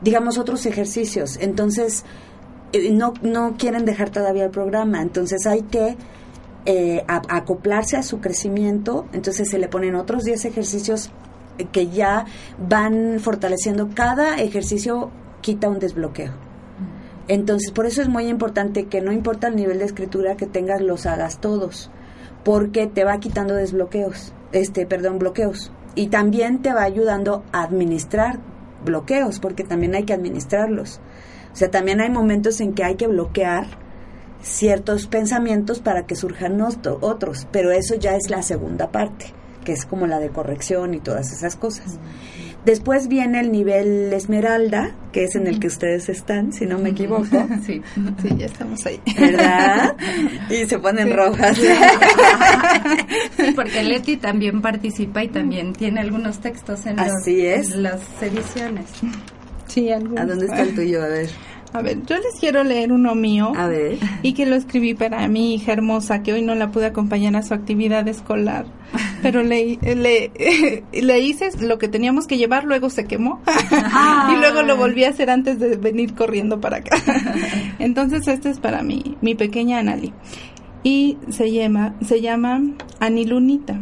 [0.00, 1.36] digamos, otros ejercicios.
[1.40, 2.04] Entonces,
[2.72, 5.02] eh, no, no quieren dejar todavía el programa.
[5.02, 5.96] Entonces, hay que
[6.66, 9.06] eh, acoplarse a su crecimiento.
[9.12, 11.10] Entonces, se le ponen otros 10 ejercicios
[11.58, 12.26] eh, que ya
[12.58, 13.88] van fortaleciendo.
[13.94, 16.32] Cada ejercicio quita un desbloqueo.
[17.28, 20.80] Entonces, por eso es muy importante que no importa el nivel de escritura que tengas,
[20.80, 21.90] los hagas todos,
[22.42, 25.70] porque te va quitando desbloqueos, este, perdón, bloqueos.
[25.94, 28.40] Y también te va ayudando a administrar
[28.84, 31.00] bloqueos, porque también hay que administrarlos.
[31.52, 33.66] O sea, también hay momentos en que hay que bloquear
[34.42, 39.26] ciertos pensamientos para que surjan otro- otros, pero eso ya es la segunda parte,
[39.64, 41.98] que es como la de corrección y todas esas cosas.
[42.64, 46.90] Después viene el nivel esmeralda, que es en el que ustedes están, si no me
[46.90, 47.24] equivoco,
[47.66, 47.80] Sí.
[48.20, 49.96] sí ya estamos ahí ¿verdad?
[50.50, 51.58] Y se ponen rojas.
[53.36, 57.72] Sí, porque Leti también participa y también tiene algunos textos en, los- Así es.
[57.72, 58.84] en las ediciones.
[59.68, 60.20] sí algunos.
[60.20, 61.02] ¿A dónde está el tuyo?
[61.02, 61.30] A ver.
[61.72, 63.52] A ver yo les quiero leer uno mío.
[63.56, 63.98] A ver.
[64.22, 67.42] y que lo escribí para mi hija hermosa que hoy no la pude acompañar a
[67.42, 68.66] su actividad escolar.
[69.22, 70.32] Pero le, le,
[70.92, 73.40] le hice lo que teníamos que llevar luego se quemó.
[74.30, 76.96] Y luego lo volví a hacer antes de venir corriendo para acá.
[77.78, 80.12] Entonces este es para mi, mi pequeña Anali.
[80.82, 82.60] Y se llama se llama
[83.00, 83.78] Anilunita.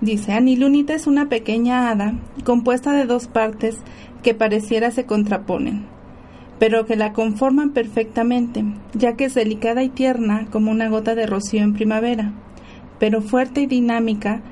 [0.00, 2.14] Dice, Anilunita es una pequeña hada
[2.44, 3.76] compuesta de dos partes
[4.22, 5.86] que pareciera se contraponen,
[6.60, 11.26] pero que la conforman perfectamente, ya que es delicada y tierna como una gota de
[11.26, 12.34] rocío en primavera,
[12.98, 14.42] pero fuerte y dinámica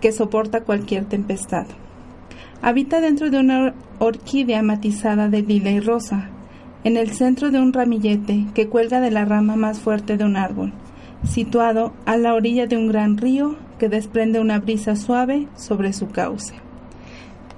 [0.00, 1.66] que soporta cualquier tempestad.
[2.62, 6.30] Habita dentro de una orquídea matizada de lila y rosa,
[6.84, 10.36] en el centro de un ramillete que cuelga de la rama más fuerte de un
[10.36, 10.72] árbol,
[11.22, 16.08] situado a la orilla de un gran río que desprende una brisa suave sobre su
[16.08, 16.54] cauce.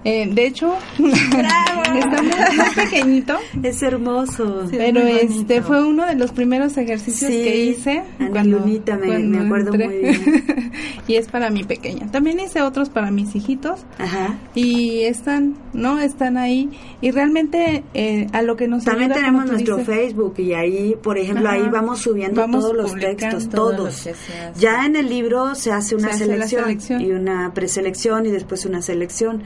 [0.03, 4.67] Eh, de hecho, está muy, muy pequeñito, Es hermoso.
[4.71, 4.77] Sí.
[4.79, 9.45] pero este fue uno de los primeros ejercicios Sí, que hice Ana Lunita, me- me
[9.45, 10.73] acuerdo muy bien.
[11.07, 12.11] y es para mi pequeña.
[12.11, 14.39] También hice otros para mis hijitos Ajá.
[14.55, 15.99] y están, ¿no?
[16.01, 16.71] Están ahí
[17.03, 20.97] y realmente eh, a lo que nos También ayuda, tenemos nuestro dices, Facebook y ahí,
[21.03, 21.57] por ejemplo, Ajá.
[21.59, 24.07] ahí vamos subiendo Vamos todos los textos, todo lo todos.
[24.07, 24.15] hace.
[24.59, 27.01] Ya en el libro se hace una Se hace selección, selección.
[27.03, 29.43] y una preselección y después una selección.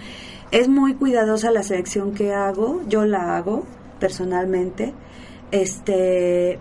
[0.55, 3.65] Es muy cuidadosa la selección que hago, yo la hago
[3.99, 4.95] personalmente,
[5.51, 6.61] este,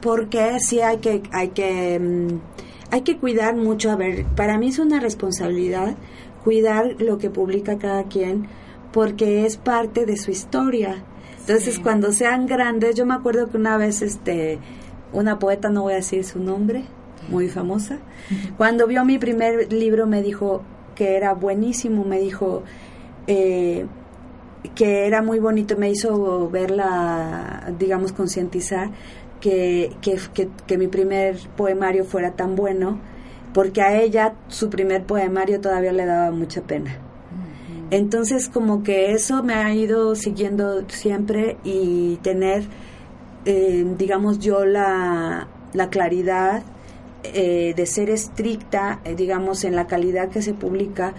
[0.00, 2.40] porque sí hay que, hay que, mm,
[2.90, 3.92] hay que cuidar mucho.
[3.92, 5.94] A ver, para mí es una responsabilidad
[6.42, 8.48] cuidar lo que publica cada quien,
[8.92, 11.04] porque es parte de su historia.
[11.38, 11.80] Entonces, Sí.
[11.80, 14.58] cuando sean grandes, yo me acuerdo que una vez, este,
[15.12, 16.86] una poeta, no voy a decir su nombre,
[17.28, 17.98] muy famosa,
[18.56, 20.62] cuando vio mi primer libro me dijo
[20.96, 22.64] que era buenísimo, me dijo
[23.28, 23.86] eh,
[24.74, 28.90] que era muy bonito, me hizo verla, digamos, concientizar
[29.40, 32.98] que, que, que, que mi primer poemario fuera tan bueno,
[33.54, 36.98] porque a ella su primer poemario todavía le daba mucha pena.
[37.90, 42.64] Entonces como que eso me ha ido siguiendo siempre y tener,
[43.46, 46.62] eh, digamos yo, la, la claridad
[47.24, 51.14] eh, de ser estricta, eh, digamos, en la calidad que se publica,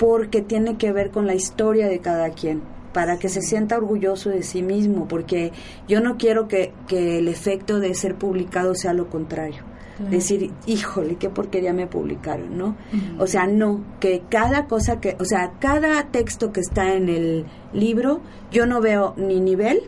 [0.00, 2.62] porque tiene que ver con la historia de cada quien,
[2.94, 5.52] para que se sienta orgulloso de sí mismo, porque
[5.88, 9.62] yo no quiero que, que el efecto de ser publicado sea lo contrario.
[9.98, 10.10] Claro.
[10.10, 12.76] Decir, híjole, qué porquería me publicaron, ¿no?
[13.18, 17.44] O sea, no, que cada cosa que, o sea, cada texto que está en el
[17.74, 19.82] libro, yo no veo ni nivel,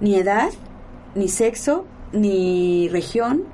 [0.00, 0.50] ni edad,
[1.14, 3.44] ni sexo, ni región.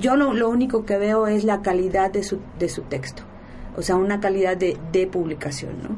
[0.00, 3.22] Yo lo, lo único que veo es la calidad de su, de su texto.
[3.76, 5.96] O sea, una calidad de, de publicación, ¿no?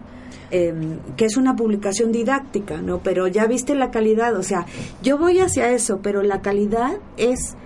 [0.51, 2.99] Em, que es una publicación didáctica, ¿no?
[2.99, 4.67] Pero ya viste la calidad, o sea,
[5.03, 7.57] yo voy hacia eso, pero la calidad es,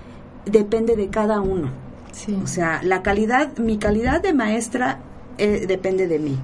[0.46, 1.70] depende de cada uno.
[2.12, 2.38] Sí.
[2.42, 5.00] O sea, la calidad, mi calidad de maestra
[5.36, 6.38] eh, depende de mí,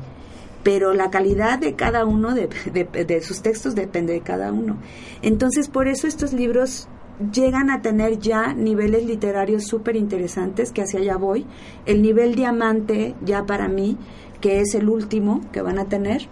[0.63, 4.77] pero la calidad de cada uno, de, de- de sus textos, depende de cada uno.
[5.23, 6.89] Entonces, por eso estos libros
[7.33, 11.47] llegan a tener ya niveles literarios súper interesantes, que hacia allá voy.
[11.87, 13.97] El nivel diamante, ya para mí,
[14.41, 16.29] que es el último que van a tener,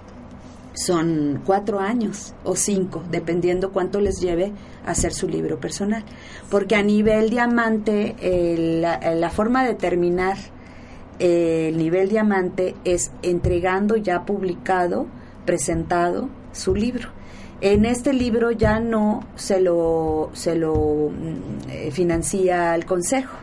[0.75, 4.53] son cuatro años o cinco, dependiendo cuánto les lleve
[4.87, 6.05] hacer su libro personal.
[6.51, 8.17] Porque a nivel diamante,
[8.81, 10.37] la, la forma de terminar
[11.19, 15.07] eh, el nivel diamante es entregando ya publicado,
[15.45, 17.11] presentado su libro.
[17.63, 23.37] En este libro ya no se lo, se lo mm, eh, financia el consejo.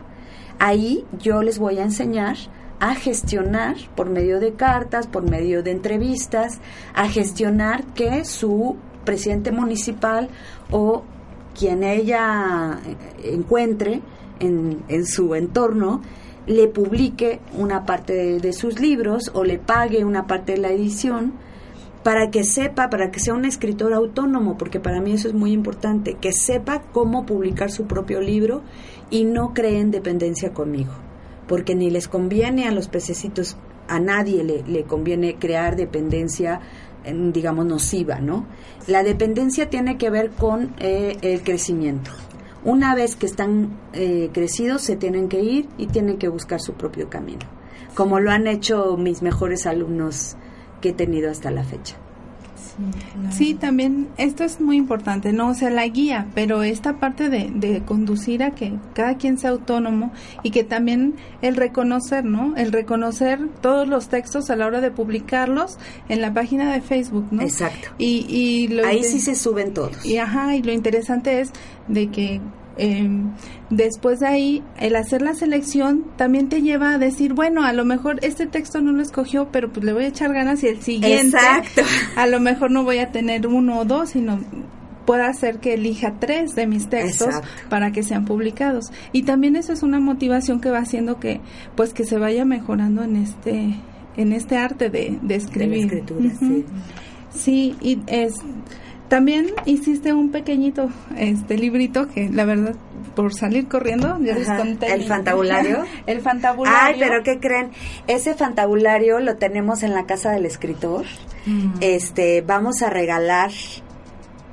[0.58, 2.36] Ahí yo les voy a enseñar
[2.80, 6.60] a gestionar por medio de cartas, por medio de entrevistas,
[6.92, 10.28] a gestionar que su presidente municipal
[10.70, 11.02] o
[11.58, 12.78] quien ella
[13.24, 14.02] encuentre
[14.38, 16.02] en, en su entorno
[16.46, 21.32] le publique una parte de sus libros o le pague una parte de la edición
[22.02, 25.52] para que sepa, para que sea un escritor autónomo, porque para mí eso es muy
[25.52, 28.62] importante, que sepa cómo publicar su propio libro
[29.10, 30.92] y no cree en dependencia conmigo,
[31.46, 33.56] porque ni les conviene a los pececitos,
[33.88, 36.60] a nadie le, le conviene crear dependencia,
[37.04, 38.46] digamos, nociva, ¿no?
[38.86, 42.10] La dependencia tiene que ver con eh, el crecimiento.
[42.64, 46.74] Una vez que están eh, crecidos, se tienen que ir y tienen que buscar su
[46.74, 47.46] propio camino,
[47.94, 50.36] como lo han hecho mis mejores alumnos
[50.80, 51.96] que he tenido hasta la fecha.
[53.30, 55.48] Sí, también esto es muy importante, ¿no?
[55.50, 59.50] O sea, la guía, pero esta parte de, de conducir a que cada quien sea
[59.50, 60.12] autónomo
[60.42, 62.56] y que también el reconocer, ¿no?
[62.56, 65.76] El reconocer todos los textos a la hora de publicarlos
[66.08, 67.42] en la página de Facebook, ¿no?
[67.42, 67.88] Exacto.
[67.98, 70.04] Y, y lo Ahí sí se suben todos.
[70.06, 71.52] y ajá, y lo interesante es
[71.88, 72.40] de que
[72.82, 73.08] eh,
[73.68, 77.84] después de ahí, el hacer la selección también te lleva a decir, bueno, a lo
[77.84, 80.80] mejor este texto no lo escogió, pero pues le voy a echar ganas y el
[80.80, 81.82] siguiente, Exacto.
[82.16, 84.40] a lo mejor no voy a tener uno o dos, sino
[85.06, 87.48] pueda hacer que elija tres de mis textos Exacto.
[87.68, 88.86] para que sean publicados.
[89.12, 91.40] Y también eso es una motivación que va haciendo que,
[91.76, 93.74] pues, que se vaya mejorando en este,
[94.16, 95.84] en este arte de, de De la escribir.
[95.84, 96.64] escritura, sí.
[97.32, 98.34] Sí, y es
[99.10, 100.88] También hiciste un pequeñito
[101.18, 102.76] este librito que la verdad
[103.16, 105.82] por salir corriendo ya les conté ¿el fantabulario?
[106.06, 107.72] el fantabulario Ay, pero ¿qué creen?
[108.06, 111.06] Ese fantabulario lo tenemos en la casa del escritor.
[111.44, 111.72] Mm.
[111.80, 113.50] Este, vamos a regalar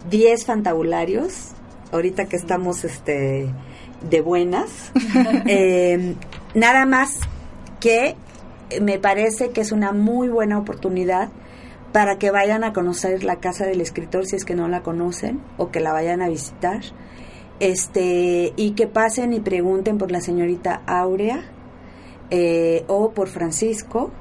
[0.10, 1.51] 10 fantabularios,
[1.91, 3.47] ahorita que estamos este
[4.10, 4.91] de buenas.
[5.45, 6.16] Eh,
[6.55, 7.20] nada más
[7.80, 8.16] que
[8.82, 11.30] me parece que es una muy buena oportunidad
[11.91, 15.41] para que vayan a conocer la casa del escritor si es que no la conocen
[15.57, 16.81] o que la vayan a visitar.
[17.59, 21.43] Este, y que pasen y pregunten por la señorita Aurea
[22.29, 24.11] eh, o por Francisco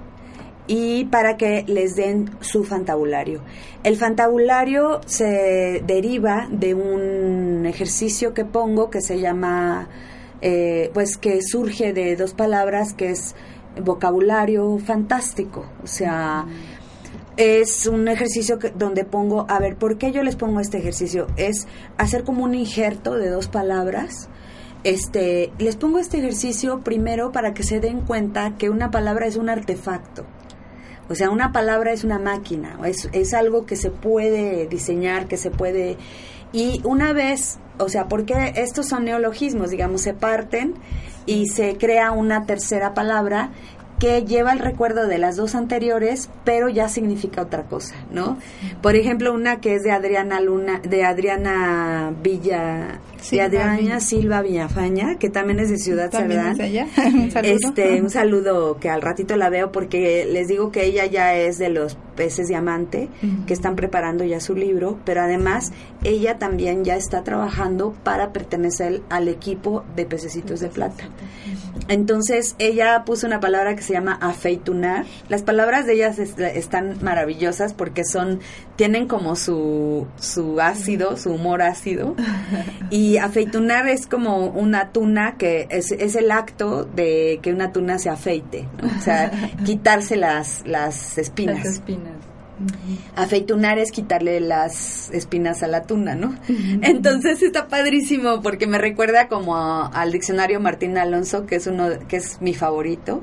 [0.67, 3.43] y para que les den su fantabulario.
[3.85, 9.89] El fantabulario se deriva de un ejercicio que pongo que se llama,
[10.41, 13.35] eh, pues que surge de dos palabras que es
[13.83, 16.47] vocabulario fantástico, o sea,
[17.37, 21.27] es un ejercicio que, donde pongo, a ver, ¿por qué yo les pongo este ejercicio?
[21.37, 21.67] Es
[21.99, 24.29] hacer como un injerto de dos palabras.
[24.85, 29.37] Este, les pongo este ejercicio primero para que se den cuenta que una palabra es
[29.37, 30.25] un artefacto.
[31.09, 35.37] O sea, una palabra es una máquina, es, es algo que se puede diseñar, que
[35.37, 35.97] se puede...
[36.53, 40.75] Y una vez, o sea, porque estos son neologismos, digamos, se parten
[41.27, 43.51] y se crea una tercera palabra
[43.99, 48.39] que lleva el recuerdo de las dos anteriores, pero ya significa otra cosa, ¿no?
[48.83, 54.01] Por ejemplo, una que es de Adriana Luna, de Adriana Villa, Silva de Adriana Villa.
[54.01, 56.61] Silva Villafaña, que también es de Ciudad Cerdán.
[56.61, 56.91] es
[57.43, 61.59] Este, un saludo que al ratito la veo porque les digo que ella ya es
[61.59, 63.09] de los peces diamante
[63.47, 69.03] que están preparando ya su libro, pero además ella también ya está trabajando para pertenecer
[69.11, 71.05] al equipo de pececitos de plata.
[71.89, 75.05] Entonces ella puso una palabra que se llama afeitunar.
[75.29, 78.41] Las palabras de ellas es- están maravillosas porque son
[78.77, 82.15] tienen como su su ácido, su humor ácido.
[82.91, 87.99] Y afeitunar es como una tuna que es, es el acto de que una tuna
[87.99, 88.89] se afeite, ¿no?
[88.97, 89.31] o sea,
[89.65, 91.59] quitarse las las espinas.
[91.59, 92.06] Las espinas.
[93.15, 96.35] Afeitunar es quitarle las espinas a la tuna, ¿no?
[96.83, 101.89] Entonces está padrísimo porque me recuerda como a- al diccionario Martín Alonso, que es uno,
[102.09, 103.23] que es mi favorito,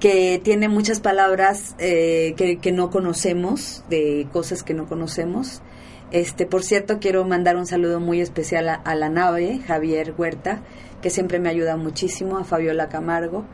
[0.00, 5.62] que tiene muchas palabras eh, que, que no conocemos, de cosas que no conocemos.
[6.10, 10.60] Este, por cierto, quiero mandar un saludo muy especial a, a la nave, Javier Huerta,
[11.02, 13.44] que siempre me ayuda muchísimo, a Fabiola Camargo,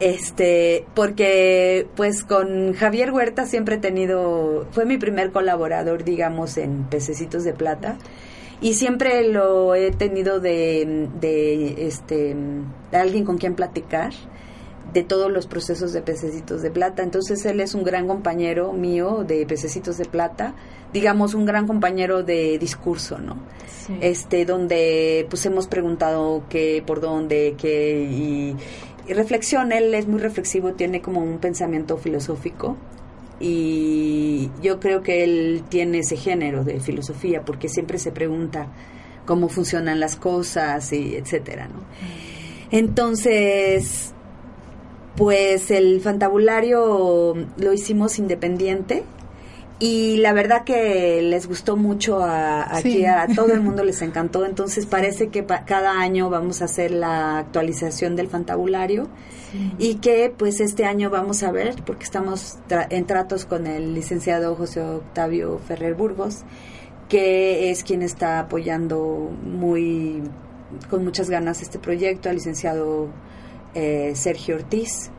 [0.00, 6.84] este, porque pues con Javier Huerta siempre he tenido, fue mi primer colaborador, digamos, en
[6.84, 7.96] Pececitos de Plata,
[8.60, 12.36] y siempre lo he tenido de, de este,
[12.90, 14.12] de alguien con quien platicar
[14.92, 17.02] de todos los procesos de pececitos de plata.
[17.02, 20.54] Entonces él es un gran compañero mío de pececitos de plata,
[20.92, 23.36] digamos un gran compañero de discurso, ¿no?
[23.86, 23.96] Sí.
[24.00, 28.56] Este, donde pues hemos preguntado qué, por dónde, qué y,
[29.08, 29.72] y reflexión.
[29.72, 32.76] Él es muy reflexivo, tiene como un pensamiento filosófico
[33.40, 38.68] y yo creo que él tiene ese género de filosofía porque siempre se pregunta
[39.24, 41.80] cómo funcionan las cosas y etcétera, ¿no?
[42.70, 44.12] Entonces,
[45.20, 49.02] pues el fantabulario lo hicimos independiente
[49.78, 53.04] y la verdad que les gustó mucho a, aquí Sí.
[53.06, 56.90] a todo el mundo les encantó entonces parece que pa- cada año vamos a hacer
[56.90, 59.08] la actualización del fantabulario
[59.78, 63.94] y que pues este año vamos a ver porque estamos tra- en tratos con el
[63.94, 66.42] licenciado José Octavio Ferrer Burgos
[67.08, 70.22] que es quien está apoyando muy
[70.88, 73.08] con muchas ganas este proyecto al licenciado
[73.74, 75.10] eh, Sergio Ortiz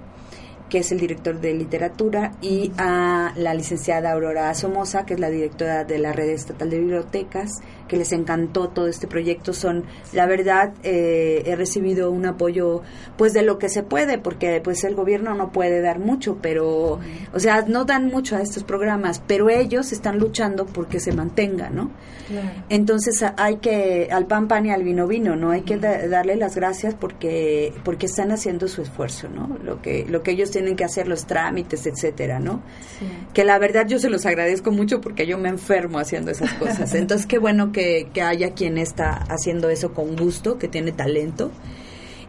[0.72, 5.30] que es el director de literatura, y a la licenciada Aurora Somoza, que es la
[5.30, 7.52] directora de la Red Estatal de Bibliotecas,
[7.91, 9.51] que les encantó todo este proyecto.
[9.51, 9.83] Son,
[10.13, 12.83] la verdad, eh, he recibido un apoyo,
[13.17, 16.99] pues de lo que se puede, porque pues el gobierno no puede dar mucho, pero,
[17.33, 21.69] o sea, no dan mucho a estos programas, pero ellos están luchando porque se mantenga,
[21.69, 21.91] ¿no?
[22.29, 22.47] Claro.
[22.69, 25.51] Entonces hay que al pan pan y al vino vino, ¿no?
[25.51, 29.57] Hay que da- darle las gracias porque porque están haciendo su esfuerzo, ¿no?
[29.65, 32.61] Lo que lo que ellos tienen que hacer los trámites, etcétera, ¿no?
[32.99, 33.05] Sí.
[33.33, 36.93] Que la verdad yo se los agradezco mucho porque yo me enfermo haciendo esas cosas.
[36.95, 37.80] Entonces qué bueno que,
[38.13, 41.51] que haya quien está haciendo eso con gusto, que tiene talento.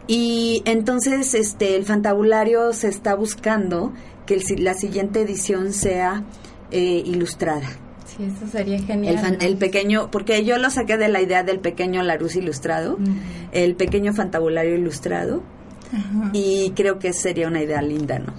[0.07, 3.93] Y entonces este el fantabulario se está buscando
[4.27, 6.25] que el la siguiente edición sea
[6.71, 7.69] eh, ilustrada.
[8.07, 9.15] Sí, eso sería genial.
[9.15, 9.47] El, fan- ¿no?
[9.47, 12.99] el pequeño, porque yo lo saqué de la idea del pequeño Larus ilustrado,
[13.53, 15.43] el pequeño fantabulario ilustrado,
[16.33, 18.33] y creo que sería una idea linda, ¿no?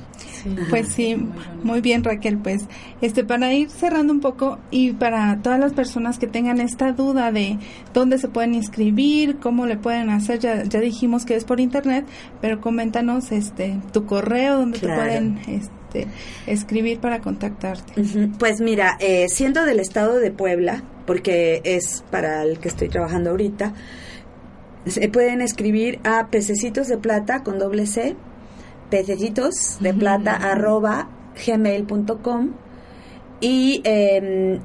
[0.70, 1.16] Pues sí,
[1.64, 2.64] muy bien Raquel, pues
[3.02, 7.32] este para ir cerrando un poco y para todas las personas que tengan esta duda
[7.32, 7.58] de
[7.94, 12.06] dónde se pueden inscribir, cómo le pueden hacer, ya, ya dijimos que es por internet,
[12.42, 14.96] pero coméntanos este tu correo donde Claro.
[14.96, 16.08] te pueden este
[16.48, 17.94] escribir para contactarte.
[18.40, 23.30] Pues mira, eh, siendo del estado de Puebla, porque es para el que estoy trabajando
[23.30, 23.74] ahorita,
[24.86, 28.16] se pueden escribir a pececitos de plata con doble C,
[28.94, 31.10] pececitos de plata arroba
[31.44, 32.52] gmail.com
[33.42, 34.60] y em,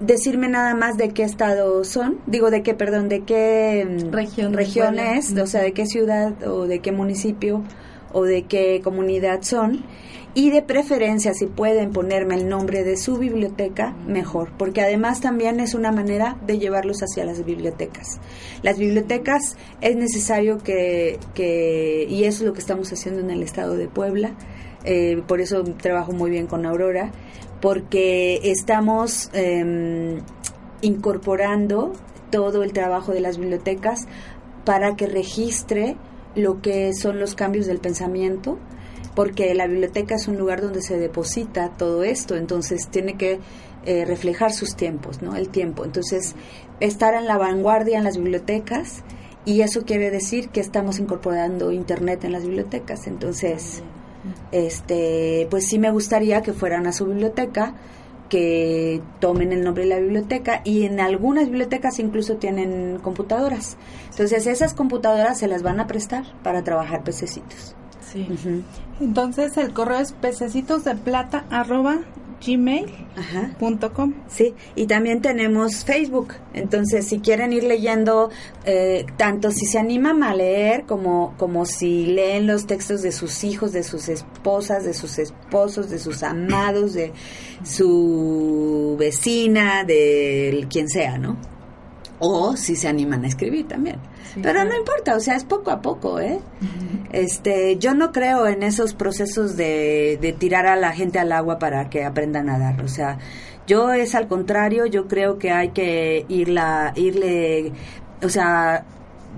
[0.00, 4.52] decirme nada más de qué estado son, digo de qué, perdón, de qué em, Región
[4.54, 5.20] Puebla.
[5.42, 7.62] o sea, de qué ciudad o de qué municipio
[8.14, 9.84] o de qué comunidad son.
[10.36, 15.60] Y de preferencia, si pueden ponerme el nombre de su biblioteca, mejor, porque además también
[15.60, 18.18] es una manera de llevarlos hacia las bibliotecas.
[18.62, 23.44] Las bibliotecas es necesario que, que y eso es lo que estamos haciendo en el
[23.44, 24.34] estado de Puebla,
[24.84, 27.12] eh, por eso trabajo muy bien con Aurora,
[27.60, 30.18] porque estamos em,
[30.82, 31.92] incorporando
[32.30, 34.06] todo el trabajo de las bibliotecas
[34.64, 35.96] para que registre
[36.34, 38.58] lo que son los cambios del pensamiento,
[39.14, 43.40] porque la biblioteca es un lugar donde se deposita todo esto, entonces tiene que
[43.86, 45.36] eh, reflejar sus tiempos, ¿no?
[45.36, 45.84] El tiempo.
[45.84, 46.34] Entonces,
[46.80, 49.02] estar en la vanguardia en las bibliotecas
[49.44, 53.06] y eso quiere decir que estamos incorporando internet en las bibliotecas.
[53.06, 53.82] Entonces,
[54.52, 57.74] este, pues sí me gustaría que fueran a su biblioteca,
[58.30, 63.76] que tomen el nombre de la biblioteca y en algunas bibliotecas incluso tienen computadoras.
[64.10, 67.76] Entonces, esas computadoras se las van a prestar para trabajar pececitos.
[68.14, 68.64] Sí.
[69.00, 71.98] Entonces el correo es pececitos de plata arroba
[72.46, 74.14] gmail.com.
[74.28, 76.34] Sí, y también tenemos Facebook.
[76.52, 78.30] Entonces, si quieren ir leyendo,
[78.64, 83.44] eh, tanto si se animan a leer como, como si leen los textos de sus
[83.44, 87.12] hijos, de sus esposas, de sus esposos, de sus amados, de
[87.62, 91.36] su vecina, de quien sea, ¿no?
[92.26, 93.96] O si se animan a escribir también.
[94.42, 96.40] Pero no importa, o sea, es poco a poco, ¿eh?
[97.12, 101.58] Este, yo no creo en esos procesos de, de tirar a la gente al agua
[101.58, 103.18] para que aprenda a nadar, o sea,
[103.66, 107.72] yo es al contrario, yo creo que hay que irla, irle,
[108.22, 108.84] o sea,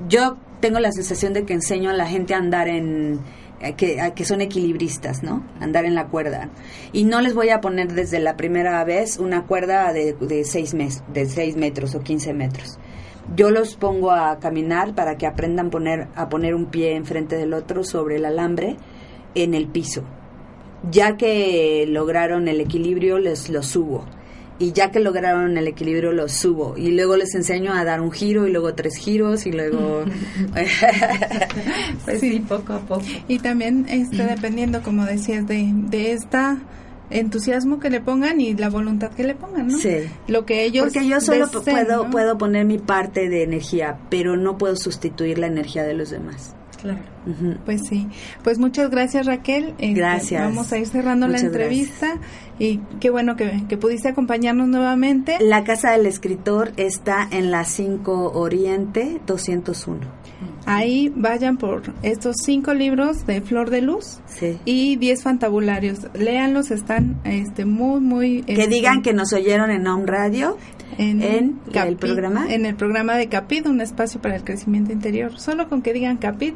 [0.08, 3.20] yo tengo la sensación de que enseño a la gente a andar en,
[3.76, 5.44] que, a que son equilibristas, ¿no?
[5.60, 6.50] Andar en la cuerda.
[6.92, 10.74] Y no les voy a poner desde la primera vez una cuerda de, de, seis,
[10.74, 12.78] mes, de seis metros o 15 metros.
[13.34, 17.54] Yo los pongo a caminar para que aprendan poner, a poner un pie enfrente del
[17.54, 18.76] otro sobre el alambre
[19.34, 20.04] en el piso.
[20.90, 24.04] Ya que lograron el equilibrio, les lo subo.
[24.58, 26.76] Y ya que lograron el equilibrio, los subo.
[26.76, 30.04] Y luego les enseño a dar un giro y luego tres giros y luego...
[32.04, 33.02] Pues sí, poco a poco.
[33.28, 36.58] Y también este, dependiendo, como decías, de, de esta
[37.10, 39.78] entusiasmo que le pongan y la voluntad que le pongan, ¿no?
[39.78, 40.08] Sí.
[40.28, 42.10] Lo que ellos Porque yo solo deseen, puedo, ¿no?
[42.10, 46.54] puedo poner mi parte de energía, pero no puedo sustituir la energía de los demás.
[46.80, 47.00] Claro.
[47.64, 48.06] Pues sí,
[48.44, 49.74] pues muchas gracias Raquel.
[49.78, 50.42] Este, Gracias.
[50.42, 52.18] Vamos a ir cerrando Muchas la entrevista
[52.58, 55.36] y qué bueno que, que pudiste acompañarnos nuevamente.
[55.40, 60.00] La casa del escritor está en la 5 Oriente 201.
[60.66, 64.58] Ahí vayan por estos cinco libros de Flor de Luz Sí.
[64.64, 66.08] y 10 fantabularios.
[66.14, 68.42] Léanlos, están este, muy, muy...
[68.42, 70.56] Que este, digan que nos oyeron en Home Radio.
[70.98, 72.46] en, en el Capit, programa.
[72.52, 75.38] En el programa de Capit, un espacio para el crecimiento interior.
[75.38, 76.54] Solo con que digan Capit,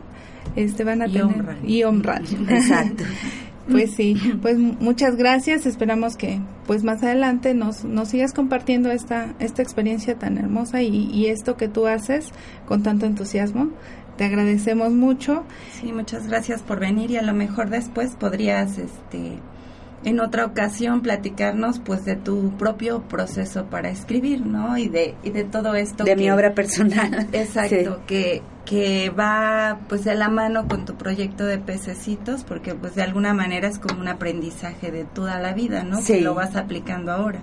[0.57, 1.25] este, van a Y tener...
[1.27, 1.63] Om Radio.
[1.71, 2.39] Y Om Radio.
[2.49, 3.05] Exacto.
[3.71, 5.67] Pues sí, pues mu- muchas gracias.
[5.67, 11.11] Esperamos que pues más adelante nos, nos sigas compartiendo esta, esta experiencia tan hermosa y,
[11.13, 12.29] y esto que tú haces
[12.67, 13.71] con tanto entusiasmo.
[14.17, 15.45] Te agradecemos mucho.
[15.81, 19.39] Sí, muchas gracias por venir y a lo mejor después podrías, este,
[20.05, 24.77] en otra ocasión platicarnos, pues, de tu propio proceso para escribir, ¿no?
[24.77, 26.05] Y de y de todo esto.
[26.05, 27.29] De que- mi obra personal.
[27.33, 32.95] Exacto, que que va, pues, de la mano con tu proyecto de pececitos, porque, pues,
[32.95, 36.01] de alguna manera es como un aprendizaje de toda la vida, ¿no?
[36.01, 36.13] Sí.
[36.13, 37.41] Que lo vas aplicando ahora.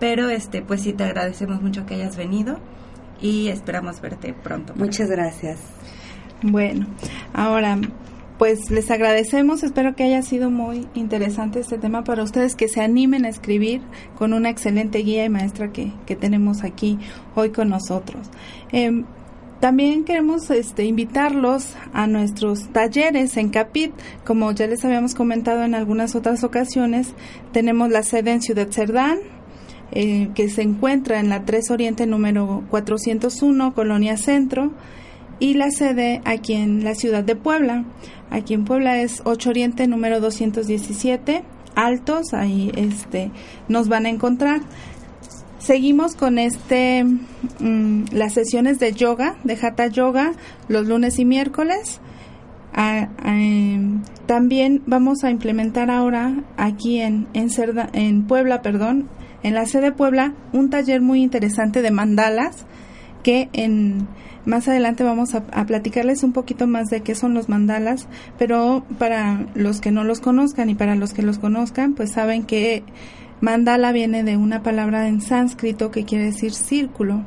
[0.00, 2.58] Pero, este, pues, sí te agradecemos mucho que hayas venido
[3.20, 4.72] y esperamos verte pronto.
[4.76, 5.58] Muchas gracias.
[6.42, 6.86] Bueno,
[7.34, 7.78] ahora
[8.38, 12.82] pues les agradecemos, espero que haya sido muy interesante este tema para ustedes, que se
[12.82, 13.80] animen a escribir
[14.18, 16.98] con una excelente guía y maestra que, que tenemos aquí
[17.34, 18.28] hoy con nosotros.
[18.72, 19.06] Em,
[19.60, 23.92] también queremos este, invitarlos a nuestros talleres en Capit.
[24.24, 27.14] Como ya les habíamos comentado en algunas otras ocasiones,
[27.52, 29.18] tenemos la sede en Ciudad Cerdán,
[29.92, 34.72] eh, que se encuentra en la 3 Oriente número 401, Colonia Centro.
[35.38, 37.84] y la sede aquí en la ciudad de Puebla.
[38.30, 41.44] Aquí en Puebla es 8 Oriente número 217,
[41.74, 43.30] Altos, ahí este
[43.68, 44.62] nos van a encontrar.
[45.66, 50.30] Seguimos con este mm, las sesiones de yoga, de Hatha Yoga,
[50.68, 52.00] los lunes y miércoles.
[52.72, 59.08] Ah, em, también vamos a implementar ahora aquí en, en, Puebla, perdón,
[59.42, 62.64] en la sede de Puebla, un taller muy interesante de mandalas
[63.24, 64.06] que en
[64.44, 68.06] más adelante vamos a platicarles un poquito más de qué son los mandalas,
[68.38, 72.44] pero para los que no los conozcan y para los que los conozcan, pues saben
[72.44, 72.84] que
[73.40, 77.24] mandala viene de una palabra en sánscrito que quiere decir círculo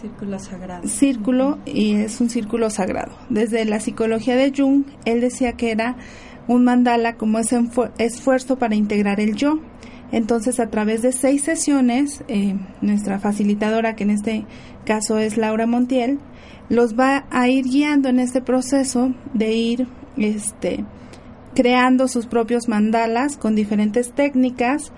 [0.00, 0.86] Círculo sagrado.
[0.86, 3.12] círculo y es un círculo sagrado.
[3.30, 5.96] Desde la psicología de Jung, él decía que era
[6.46, 7.60] un mandala como ese
[7.98, 9.60] esfuerzo para integrar el yo.
[10.12, 14.46] Entonces, a través de seis sesiones, eh, nuestra facilitadora, que en este
[14.86, 16.18] caso es Laura Montiel,
[16.68, 20.84] los va a ir guiando en este proceso de ir este,
[21.54, 24.92] creando sus propios mandalas con diferentes técnicas.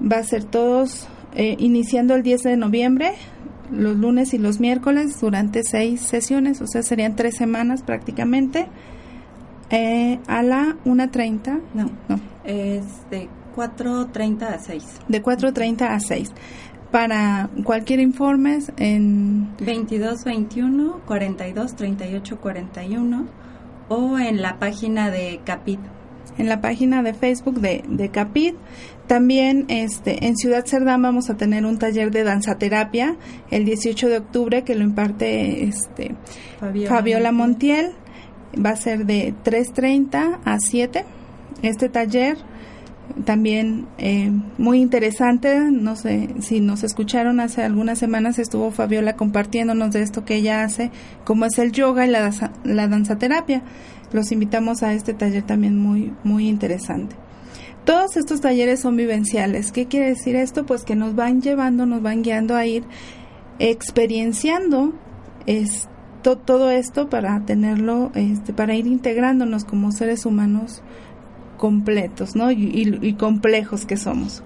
[0.00, 3.12] Va a ser todos eh, iniciando el 10 de noviembre,
[3.70, 8.66] los lunes y los miércoles durante seis sesiones, o sea, serían tres semanas prácticamente,
[9.70, 14.84] eh, a la 1.30, No, no, es de 4.30 a 6.
[15.08, 16.32] de 4.30 a 6.
[16.90, 23.26] Para cualquier informe en 22 21 42 38 41
[23.90, 25.80] o en la página de Capit.
[26.38, 28.54] en la página de Facebook de, de Capit.
[29.08, 33.16] También este, en Ciudad Cerdán vamos a tener un taller de danzaterapia
[33.50, 36.14] el 18 de octubre que lo imparte este,
[36.60, 37.92] Fabiola, Fabiola Montiel.
[38.54, 41.04] Va a ser de 3.30 a 7.
[41.62, 42.36] Este taller
[43.24, 45.58] también eh, muy interesante.
[45.70, 50.64] No sé si nos escucharon hace algunas semanas, estuvo Fabiola compartiéndonos de esto que ella
[50.64, 50.90] hace,
[51.24, 52.30] como es el yoga y la,
[52.64, 53.62] la danzaterapia.
[54.12, 57.16] Los invitamos a este taller también muy, muy interesante.
[57.88, 59.72] Todos estos talleres son vivenciales.
[59.72, 60.66] ¿Qué quiere decir esto?
[60.66, 62.84] Pues que nos van llevando, nos van guiando a ir
[63.58, 64.92] experienciando
[66.44, 70.82] todo esto para tenerlo, este, para ir integrándonos como seres humanos
[71.56, 72.50] completos, ¿no?
[72.50, 74.42] Y, complejos que somos.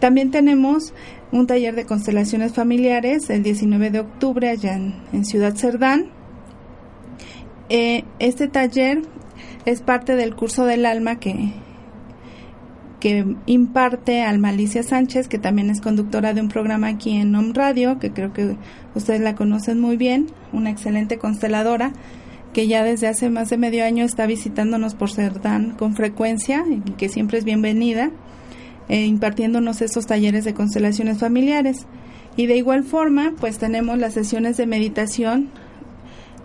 [0.00, 0.92] También tenemos
[1.30, 6.06] un taller de constelaciones familiares el 19 de octubre allá en, en Ciudad Cerdán.
[7.68, 9.02] Eh, este taller
[9.66, 11.52] es parte del curso del alma que,
[13.02, 17.52] que imparte Alma Alicia Sánchez, que también es conductora de un programa aquí en Om
[17.52, 18.56] Radio, que creo que
[18.94, 21.92] ustedes la conocen muy bien, una excelente consteladora,
[22.52, 26.92] que ya desde hace más de medio año está visitándonos por Cerdán con frecuencia y
[26.92, 28.12] que siempre es bienvenida,
[28.88, 31.88] eh, impartiéndonos estos talleres de constelaciones familiares.
[32.36, 35.50] Y de igual forma, pues tenemos las sesiones de meditación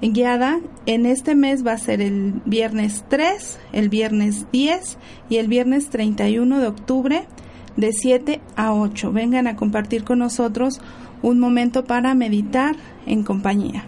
[0.01, 0.59] guiada.
[0.85, 4.97] En este mes va a ser el viernes 3, el viernes 10
[5.29, 7.27] y el viernes 31 de octubre
[7.75, 9.11] de 7 a 8.
[9.11, 10.81] Vengan a compartir con nosotros
[11.21, 12.75] un momento para meditar
[13.05, 13.85] en compañía.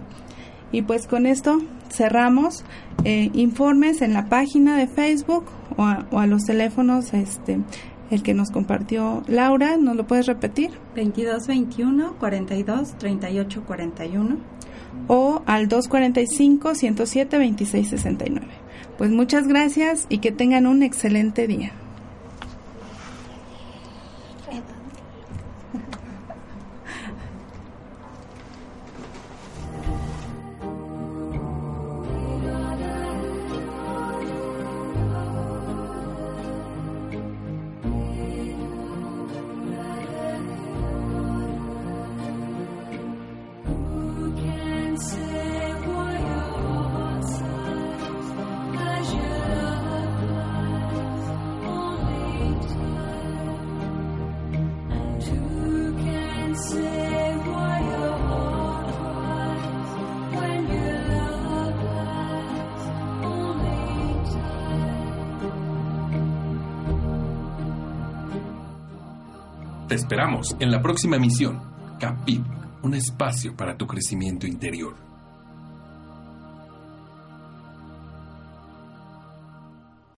[0.71, 2.63] Y pues con esto cerramos.
[3.05, 5.45] Eh, informes en la página de Facebook
[5.77, 7.59] o a, o a los teléfonos, este,
[8.11, 10.71] el que nos compartió Laura, ¿nos lo puedes repetir?
[10.95, 14.37] 22 21 42 38 41.
[15.09, 18.43] O al 245-107-2669.
[18.97, 21.73] Pues muchas gracias y que tengan un excelente día.
[70.09, 71.61] Esperamos en la próxima emisión.
[71.99, 72.41] Capit,
[72.81, 75.08] un espacio para tu crecimiento interior.